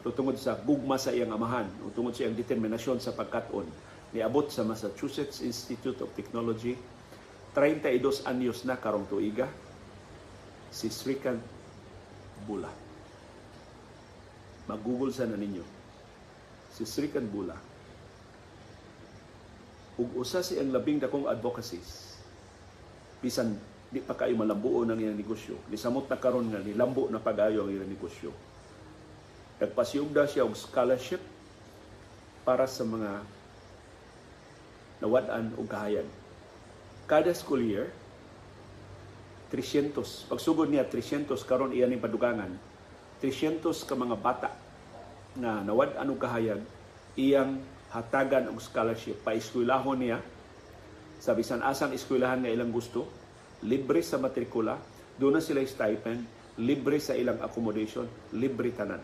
Pero 0.00 0.16
tungod 0.16 0.36
sa 0.40 0.56
gugma 0.56 0.96
sa 0.96 1.12
iyang 1.12 1.32
amahan 1.34 1.68
o 1.84 1.92
tungod 1.92 2.16
sa 2.16 2.24
iyang 2.24 2.36
determinasyon 2.36 3.02
sa 3.02 3.12
pagkat-on 3.12 3.68
niabot 4.10 4.48
sa 4.50 4.66
Massachusetts 4.66 5.38
Institute 5.44 6.00
of 6.02 6.10
Technology 6.18 6.74
32 7.54 8.26
anyos 8.26 8.62
na 8.66 8.78
karong 8.78 9.06
tuiga 9.10 9.46
si 10.70 10.86
Srikant 10.86 11.42
Bula. 12.46 12.70
Mag-google 14.70 15.10
sa 15.10 15.26
ninyo. 15.26 15.66
Si 16.70 16.86
Srikant 16.86 17.26
Bula. 17.26 17.58
Ug 19.98 20.08
usa 20.22 20.40
si 20.46 20.56
ang 20.56 20.70
labing 20.70 21.02
dakong 21.02 21.26
advocacies 21.26 22.10
bisan 23.20 23.52
di 23.90 23.98
pa 23.98 24.14
kayo 24.14 24.38
malambuo 24.38 24.86
ng 24.86 25.02
iyang 25.02 25.18
negosyo. 25.18 25.58
Nisamot 25.66 26.06
na 26.06 26.14
karon 26.14 26.46
nga 26.46 26.62
nilambo 26.62 27.10
na 27.10 27.18
pagayo 27.18 27.66
ang 27.66 27.74
iyang 27.74 27.90
negosyo. 27.90 28.30
Nagpasiyugda 29.58 30.30
siya 30.30 30.46
og 30.46 30.54
scholarship 30.54 31.18
para 32.46 32.70
sa 32.70 32.86
mga 32.86 33.26
nawad-an 35.02 35.52
og 35.58 35.66
kahayan 35.66 36.06
kada 37.10 37.34
school 37.34 37.58
year 37.58 37.90
300 39.50 40.30
pagsugod 40.30 40.70
niya 40.70 40.86
300 40.86 41.34
karon 41.42 41.74
iya 41.74 41.90
ning 41.90 41.98
padugangan. 41.98 42.54
300 43.18 43.66
ka 43.66 43.98
mga 43.98 44.16
bata 44.22 44.54
na 45.34 45.66
nawad-an 45.66 46.06
og 46.06 46.22
kahayag 46.22 46.62
iyang 47.18 47.58
hatagan 47.90 48.46
og 48.54 48.62
scholarship. 48.62 49.18
Pa 49.26 49.34
eskwelahon 49.34 49.98
niya 49.98 50.22
sa 51.18 51.34
bisan 51.34 51.66
asang 51.66 51.90
eskwelahan 51.90 52.46
nga 52.46 52.54
ilang 52.54 52.70
gusto 52.70 53.19
libre 53.66 54.00
sa 54.00 54.16
matrikula 54.16 54.80
doon 55.20 55.36
na 55.36 55.42
sila 55.44 55.60
stipend 55.64 56.24
libre 56.60 56.96
sa 57.00 57.16
ilang 57.16 57.40
accommodation 57.44 58.08
libre 58.36 58.72
tanan 58.72 59.00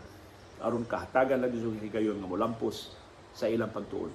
aron 0.61 0.89
kahatagan 0.89 1.41
lang 1.41 1.53
sa 1.53 1.85
higayon 1.85 2.17
nga 2.21 2.29
molampos 2.29 2.97
sa 3.37 3.49
ilang 3.49 3.73
pagtuon 3.73 4.13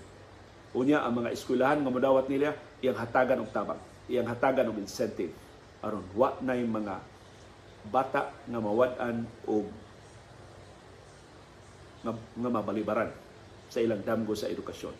unya 0.73 1.04
ang 1.04 1.21
mga 1.21 1.34
eskwelahan 1.36 1.82
nga 1.84 1.91
modawat 1.93 2.25
nila 2.32 2.58
iyang 2.82 2.97
hatagan 2.97 3.43
og 3.43 3.54
tabang 3.54 3.82
iyang 4.10 4.25
hatagan 4.25 4.69
og 4.71 4.82
incentive 4.82 5.34
aron 5.86 6.06
wa 6.17 6.34
nay 6.41 6.65
mga 6.65 6.95
bata 7.89 8.30
nga 8.45 8.60
mawad-an 8.62 9.25
og 9.49 9.65
nga, 12.06 12.13
nga 12.13 12.49
mabalibaran 12.49 13.10
sa 13.71 13.80
ilang 13.80 14.04
damgo 14.04 14.36
sa 14.36 14.51
edukasyon. 14.51 14.93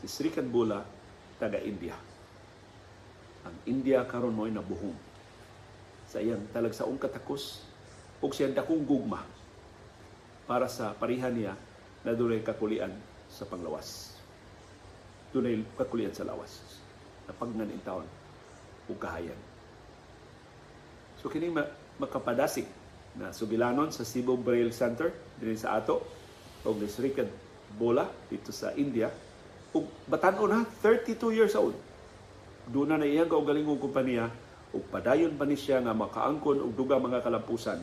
Si 0.00 0.06
Sri 0.08 0.32
Kanbula, 0.32 0.82
taga 1.38 1.60
India. 1.62 1.94
Ang 3.42 3.56
India 3.66 4.02
karon 4.06 4.34
mo'y 4.34 4.54
nabuhong 4.54 4.94
sa 6.06 6.20
iyang 6.20 6.44
talagsaong 6.52 7.00
katakos 7.00 7.64
ug 8.22 8.30
siyang 8.30 8.54
dakong 8.54 8.84
gugma 8.84 9.24
para 10.46 10.68
sa 10.68 10.92
parihan 10.94 11.32
niya 11.32 11.54
na 12.06 12.12
dunay 12.12 12.44
kakulian 12.44 12.92
sa 13.26 13.48
panglawas. 13.48 14.14
Dunay 15.32 15.64
kakulian 15.74 16.12
sa 16.12 16.28
lawas. 16.28 16.60
Na 17.26 17.32
pagnan 17.32 17.72
in 17.72 17.82
taon 17.82 18.06
ug 18.86 18.98
kahayan. 19.00 19.38
So 21.22 21.30
kini 21.30 21.48
makapadasig 21.96 22.66
na 23.16 23.30
subilanon 23.30 23.94
sa 23.94 24.02
Cebu 24.02 24.36
Braille 24.36 24.74
Center 24.74 25.14
dinhi 25.38 25.56
sa 25.56 25.78
ato 25.78 26.02
o 26.62 26.74
ni 26.74 26.86
Srikad 26.86 27.30
Bola 27.78 28.04
dito 28.28 28.52
sa 28.52 28.74
India. 28.76 29.08
Ug 29.72 29.88
batan-o 30.04 30.44
na, 30.44 30.68
32 30.84 31.32
years 31.32 31.56
old. 31.56 31.72
Doon 32.70 32.94
na 32.94 32.96
na 33.02 33.08
iyang 33.08 33.30
kaugalingong 33.30 33.82
kompanya 33.82 34.30
ug 34.72 34.84
padayon 34.88 35.34
pa 35.34 35.44
ni 35.44 35.58
siya 35.58 35.82
nga 35.82 35.96
makaangkon 35.96 36.62
og 36.62 36.72
duga 36.78 36.96
mga 36.96 37.20
kalampusan 37.24 37.82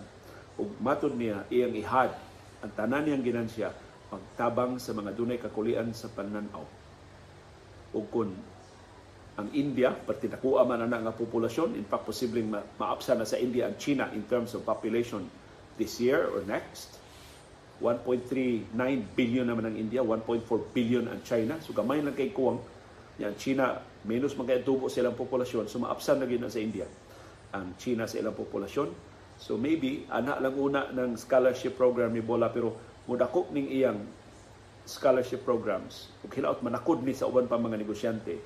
ug 0.55 0.69
matod 0.79 1.13
niya 1.13 1.43
iyang 1.51 1.75
ihad 1.75 2.11
ang 2.63 2.71
tanan 2.75 3.07
niyang 3.07 3.23
ginansya 3.23 3.71
pagtabang 4.09 4.81
sa 4.81 4.95
mga 4.95 5.13
dunay 5.13 5.37
kakulian 5.37 5.91
sa 5.93 6.09
pananaw. 6.09 6.65
Ug 7.93 8.05
kun 8.09 8.31
ang 9.39 9.47
India, 9.55 9.95
partinakuha 9.95 10.67
man 10.67 10.83
na 10.83 10.99
nga 10.99 11.15
populasyon, 11.15 11.79
in 11.79 11.87
fact, 11.87 12.03
posibleng 12.03 12.51
ma- 12.51 12.65
maapsa 12.75 13.15
na 13.15 13.23
sa 13.23 13.39
India 13.39 13.71
ang 13.71 13.79
China 13.79 14.11
in 14.11 14.27
terms 14.27 14.51
of 14.51 14.67
population 14.67 15.23
this 15.79 15.95
year 16.03 16.27
or 16.27 16.43
next. 16.43 16.99
1.39 17.79 18.67
billion 19.15 19.47
naman 19.47 19.71
ang 19.71 19.75
India, 19.79 20.03
1.4 20.03 20.43
billion 20.75 21.07
ang 21.07 21.23
China. 21.23 21.55
So 21.63 21.71
gamay 21.71 22.03
lang 22.03 22.19
kay 22.19 22.35
kuwang. 22.35 22.59
Yan, 23.19 23.35
China, 23.35 23.83
minus 24.07 24.33
magkatubo 24.39 24.87
sa 24.87 25.03
ilang 25.03 25.15
populasyon. 25.15 25.67
So 25.67 25.83
maapsan 25.83 26.23
na 26.23 26.27
gina 26.27 26.47
sa 26.47 26.63
India 26.63 26.87
ang 27.51 27.75
China 27.75 28.07
sa 28.07 28.15
ilang 28.15 28.37
populasyon. 28.37 28.89
So 29.39 29.55
maybe, 29.55 30.07
anak 30.11 30.39
lang 30.39 30.55
una 30.55 30.81
ng 30.91 31.19
scholarship 31.19 31.75
program 31.75 32.15
ni 32.15 32.23
Bola 32.23 32.51
pero 32.51 32.75
mudakop 33.07 33.51
ning 33.51 33.71
iyang 33.71 33.99
scholarship 34.89 35.45
programs 35.45 36.09
ug 36.25 36.33
hilaot 36.33 36.65
manakod 36.65 37.05
ni 37.05 37.13
sa 37.13 37.29
uban 37.29 37.45
pa 37.45 37.61
mga 37.61 37.77
negosyante 37.77 38.41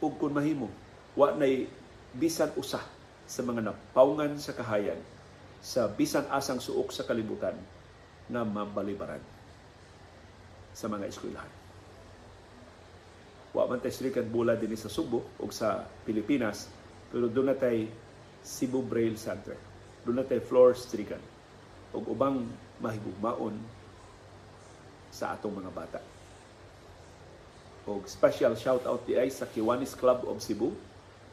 ug 0.00 0.12
kun 0.16 0.32
mahimo 0.32 0.72
wa 1.12 1.36
nay 1.36 1.68
bisan 2.16 2.48
usa 2.56 2.80
sa 3.28 3.40
mga 3.44 3.60
napawngan 3.60 4.40
sa 4.40 4.56
kahayan 4.56 4.96
sa 5.60 5.86
bisan 5.88 6.24
asang 6.32 6.58
suok 6.58 6.90
sa 6.90 7.04
kalibutan 7.04 7.54
na 8.32 8.42
mabalibaran 8.42 9.20
sa 10.72 10.88
mga 10.88 11.12
eskwelahan. 11.12 11.61
Wa 13.52 13.68
man 13.68 13.80
tay 13.80 13.92
srikan 13.92 14.24
bula 14.28 14.56
din 14.56 14.72
sa 14.76 14.88
Subo 14.88 15.36
o 15.36 15.44
sa 15.52 15.84
Pilipinas, 16.08 16.72
pero 17.12 17.28
doon 17.28 17.52
na 17.52 17.56
tay 17.56 17.84
Cebu 18.40 18.80
Braille 18.80 19.20
Center. 19.20 19.54
Doon 20.02 20.20
na 20.20 20.26
tay 20.26 20.40
floor 20.40 20.72
strikan 20.72 21.20
o 21.92 22.00
ubang 22.00 22.48
mahigugmaon 22.80 23.54
sa 25.12 25.36
atong 25.36 25.60
mga 25.60 25.70
bata. 25.70 26.00
O 27.84 28.00
special 28.08 28.56
shout 28.56 28.82
out 28.88 29.04
di 29.04 29.20
ay 29.20 29.28
sa 29.28 29.44
Kiwanis 29.44 29.92
Club 29.92 30.24
of 30.24 30.40
Cebu 30.40 30.72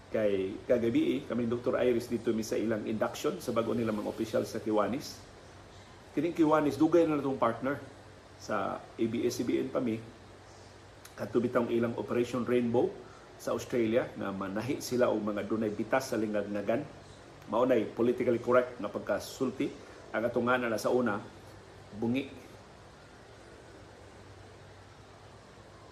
kay 0.09 0.57
kagabi 0.65 1.23
kami 1.29 1.45
Dr. 1.45 1.77
Iris 1.77 2.09
dito 2.09 2.33
mi 2.33 2.41
sa 2.41 2.57
ilang 2.57 2.81
induction 2.89 3.37
sa 3.37 3.53
bago 3.53 3.77
nila 3.77 3.93
mga 3.93 4.09
official 4.09 4.41
sa 4.41 4.57
Kiwanis 4.57 5.21
kining 6.17 6.33
Kiwanis 6.33 6.81
dugay 6.81 7.05
na 7.05 7.21
natong 7.21 7.37
partner 7.37 7.77
sa 8.41 8.81
ABS-CBN 8.97 9.69
pa 9.69 9.77
mi 9.77 10.01
kadto 11.19 11.43
bitang 11.43 11.67
ilang 11.67 11.99
Operation 11.99 12.47
Rainbow 12.47 12.87
sa 13.35 13.51
Australia 13.51 14.07
na 14.15 14.31
manahi 14.31 14.79
sila 14.79 15.11
og 15.11 15.19
mga 15.19 15.43
dunay 15.51 15.67
bitas 15.67 16.11
sa 16.11 16.15
lingag-ngagan. 16.15 16.79
Mao 17.51 17.67
nay 17.67 17.83
politically 17.83 18.39
correct 18.39 18.79
nga 18.79 18.87
pagkasulti. 18.87 19.67
Ang 20.15 20.23
atungan 20.23 20.63
na 20.63 20.79
sa 20.79 20.95
una 20.95 21.19
bungi. 21.99 22.23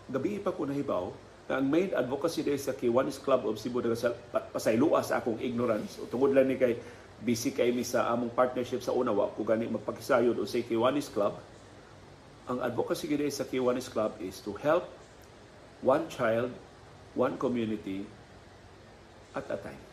Gabi 0.07 0.39
pa 0.39 0.55
ko 0.55 0.63
nahibaw 0.63 1.11
na 1.51 1.59
ang 1.59 1.67
main 1.67 1.91
advocacy 1.91 2.47
day 2.47 2.55
sa 2.55 2.71
Kiwanis 2.71 3.19
Club 3.19 3.43
of 3.51 3.59
Cebu 3.59 3.83
pasayloa 4.55 5.03
sa 5.03 5.19
akong 5.19 5.43
ignorance. 5.43 5.99
O 5.99 6.07
tungod 6.07 6.31
lang 6.31 6.47
ni 6.47 6.55
kay 6.55 6.79
busy 7.19 7.51
kay 7.51 7.75
mi 7.75 7.83
sa 7.83 8.07
among 8.15 8.31
partnership 8.31 8.79
sa 8.79 8.95
una 8.95 9.11
wa 9.11 9.27
ko 9.35 9.43
gani 9.43 9.67
magpakisayod 9.67 10.39
o 10.39 10.47
sa 10.47 10.63
Kiwanis 10.63 11.11
Club. 11.11 11.35
Ang 12.47 12.63
advocacy 12.63 13.11
gid 13.11 13.27
sa 13.27 13.43
Kiwanis 13.43 13.91
Club 13.91 14.15
is 14.23 14.39
to 14.39 14.55
help 14.63 14.87
one 15.81 16.05
child 16.09 16.53
one 17.17 17.35
community 17.37 18.05
at 19.33 19.45
a 19.49 19.57
time 19.59 19.83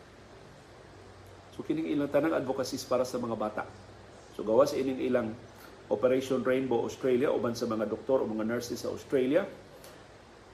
so 1.53 1.61
kining 1.65 1.93
ilang 1.93 2.09
tanang 2.09 2.35
advocacies 2.37 2.85
para 2.85 3.05
sa 3.05 3.21
mga 3.21 3.35
bata 3.37 3.63
so 4.37 4.41
gawas 4.41 4.73
ining 4.73 5.01
ilang 5.01 5.29
Operation 5.85 6.41
Rainbow 6.41 6.81
Australia 6.81 7.29
uban 7.29 7.53
sa 7.53 7.69
mga 7.69 7.85
doktor 7.85 8.21
o 8.21 8.25
mga 8.25 8.45
nurses 8.49 8.81
sa 8.81 8.89
Australia 8.89 9.45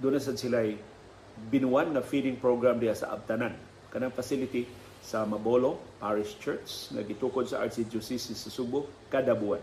doon 0.03 0.19
na 0.19 0.21
sila 0.23 0.59
binuwan 1.47 1.95
na 1.95 2.03
feeding 2.03 2.35
program 2.35 2.75
diya 2.81 2.91
sa 2.91 3.15
Abtanan 3.15 3.55
kanang 3.91 4.11
facility 4.11 4.67
sa 5.01 5.25
Mabolo 5.25 5.81
Parish 5.97 6.37
Church 6.37 6.93
nga 6.93 7.01
gitukod 7.01 7.49
sa 7.49 7.65
Archdiocese 7.65 8.37
sa 8.37 8.49
Subo 8.53 8.85
kada 9.09 9.33
buwan. 9.33 9.59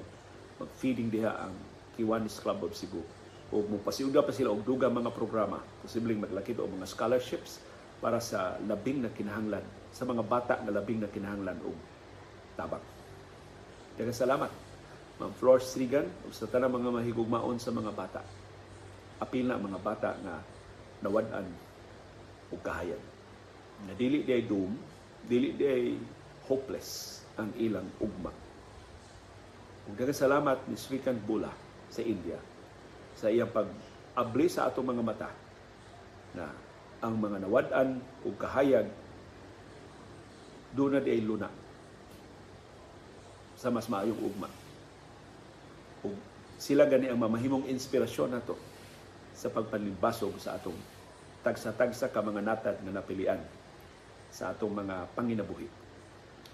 Mag-feeding 0.59 1.09
diha 1.09 1.31
ang 1.31 1.55
Kiwanis 1.95 2.43
Club 2.43 2.67
of 2.67 2.75
Cebu. 2.75 3.01
O 3.49 3.65
mupasiuga 3.65 4.21
pa 4.21 4.29
sila 4.29 4.53
og 4.53 4.61
duga 4.61 4.93
mga 4.93 5.09
programa, 5.17 5.65
posibleng 5.81 6.21
maglakid 6.21 6.61
og 6.61 6.69
mga 6.69 6.85
scholarships 6.85 7.65
para 7.97 8.21
sa 8.21 8.61
labing 8.61 9.01
na 9.01 9.09
kinahanglan 9.09 9.65
sa 9.89 10.05
mga 10.05 10.21
bata 10.21 10.55
nga 10.61 10.69
labing 10.69 11.01
na 11.01 11.09
kinahanglan 11.09 11.57
og 11.65 11.77
tabak. 12.61 12.85
Daghang 13.97 14.13
salamat. 14.13 14.53
Ma'am 15.19 15.33
Flores 15.35 15.65
Strigan 15.65 16.05
ug 16.29 16.31
sa 16.37 16.45
tanang 16.45 16.77
mga 16.77 16.93
mahigugmaon 17.01 17.57
sa 17.57 17.73
mga 17.73 17.91
bata. 17.97 18.21
Apil 19.19 19.49
na 19.49 19.57
mga 19.57 19.81
bata 19.81 20.13
nga 20.21 20.45
nawad-an 21.01 21.49
ug 22.53 22.61
kahayag. 22.61 23.01
Na 23.89 23.97
dili 23.97 24.29
di 24.29 24.45
doom, 24.45 24.77
dili 25.25 25.57
di 25.57 25.97
hopeless 26.47 27.25
ang 27.41 27.49
ilang 27.57 27.89
ugma. 27.97 28.31
Ug 29.89 29.97
salamat 30.13 30.69
ni 30.69 30.77
Srikant 30.77 31.19
Bula 31.25 31.51
sa 31.89 32.05
India 32.05 32.58
sa 33.19 33.27
iyang 33.27 33.51
pag-abli 33.51 34.47
sa 34.47 34.71
atong 34.71 34.87
mga 34.95 35.03
mata 35.03 35.31
na 36.39 36.55
ang 37.03 37.19
mga 37.19 37.43
nawad-an 37.43 37.99
ug 38.23 38.35
kahayag 38.39 38.87
doon 40.79 40.95
na 40.95 41.03
di 41.03 41.11
ay 41.19 41.23
luna 41.27 41.51
sa 43.59 43.75
mas 43.75 43.91
maayong 43.91 44.23
ugma. 44.23 44.47
Ug 46.07 46.15
sila 46.63 46.87
gani 46.87 47.11
ang 47.11 47.19
mamahimong 47.19 47.67
inspirasyon 47.67 48.39
nato 48.39 48.55
sa 49.35 49.51
pagpanlimbasog 49.51 50.39
sa 50.39 50.55
atong 50.55 50.79
tagsa-tagsa 51.43 52.11
ka 52.11 52.23
mga 52.23 52.43
natad 52.43 52.77
nga 52.83 52.95
napilian 52.95 53.43
sa 54.31 54.55
atong 54.55 54.75
mga 54.75 55.11
panginabuhi, 55.15 55.67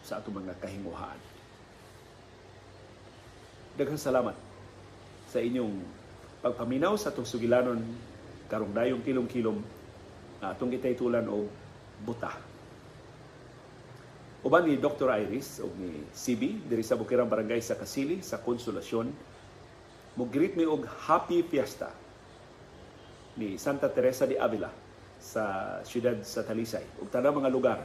sa 0.05 0.21
atong 0.21 0.45
mga 0.45 0.57
kahinguhaan. 0.61 1.21
Daghang 3.75 3.99
salamat 3.99 4.37
sa 5.27 5.43
inyong 5.43 5.83
pagpaminaw 6.45 7.01
sa 7.01 7.09
atong 7.09 7.25
sugilanon 7.25 7.81
karong 8.53 8.77
dayong 8.77 9.01
kilom-kilom 9.01 9.65
na 10.45 10.53
atong 10.53 10.77
itaytulan 10.77 11.25
og 11.25 11.49
buta. 12.05 12.37
Uban 14.45 14.69
ni 14.69 14.77
Dr. 14.77 15.09
Iris 15.25 15.65
o 15.65 15.73
ni 15.73 16.05
CB 16.13 16.69
diri 16.69 16.85
sa 16.85 17.01
Bukirang 17.01 17.33
Barangay 17.33 17.65
sa 17.65 17.81
Kasili 17.81 18.21
sa 18.21 18.45
Konsolasyon 18.45 19.09
mo 20.21 20.29
greet 20.29 20.53
mi 20.53 20.69
og 20.69 20.85
Happy 21.09 21.41
Fiesta 21.41 21.89
ni 23.41 23.57
Santa 23.57 23.89
Teresa 23.89 24.29
de 24.29 24.37
Avila 24.37 24.69
sa 25.17 25.81
siyudad 25.81 26.21
sa 26.29 26.45
Talisay 26.45 26.85
ug 27.01 27.09
tanang 27.09 27.41
mga 27.41 27.49
lugar 27.49 27.81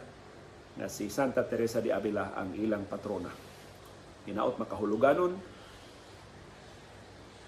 na 0.76 0.92
si 0.92 1.08
Santa 1.08 1.48
Teresa 1.48 1.80
de 1.80 1.96
Avila 1.96 2.36
ang 2.36 2.52
ilang 2.60 2.84
patrona. 2.92 3.32
Hinaot 4.28 4.60
makahuluganon, 4.60 5.32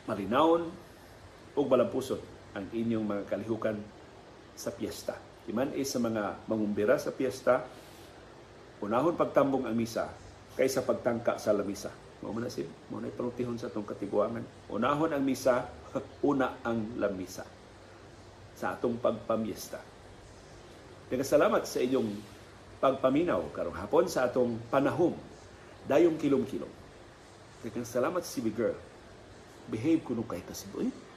malinawon 0.08 0.72
ug 1.56 1.66
malampuson 1.68 2.20
ang 2.56 2.68
inyong 2.72 3.06
mga 3.08 3.24
kalihukan 3.28 3.78
sa 4.56 4.72
piyesta. 4.76 5.16
Iman 5.48 5.74
is 5.74 5.90
sa 5.90 6.00
mga 6.00 6.46
mangumbira 6.46 7.00
sa 7.00 7.12
piyesta, 7.16 7.66
unahon 8.84 9.18
pagtambong 9.18 9.66
ang 9.66 9.76
misa 9.76 10.12
kaysa 10.56 10.84
pagtangka 10.86 11.40
sa 11.40 11.56
lamisa. 11.56 11.92
Mao 12.22 12.38
na 12.38 12.54
si 12.54 12.62
mo 12.94 13.02
na 13.02 13.10
ipalutihon 13.10 13.58
sa 13.58 13.74
atong 13.74 13.88
katiguangan. 13.88 14.46
Unahon 14.70 15.10
ang 15.10 15.24
misa, 15.26 15.66
una 16.30 16.62
ang 16.62 17.02
lamisa 17.02 17.42
sa 18.54 18.78
atong 18.78 19.02
pagpamiesta. 19.02 19.82
Nagasalamat 21.10 21.66
sa 21.66 21.82
inyong 21.82 22.10
pagpaminaw 22.78 23.50
karong 23.52 23.78
hapon 23.78 24.06
sa 24.06 24.30
atong 24.30 24.62
panahom 24.70 25.18
dayong 25.90 26.16
kilom-kilom. 26.22 26.70
Nagasalamat 27.66 28.22
si 28.22 28.40
Big 28.46 28.54
Girl. 28.54 28.78
Behave 29.70 30.06
kuno 30.06 30.22
kay 30.26 30.46
ta 30.46 30.54
si 30.54 30.70
Boy. 30.70 31.11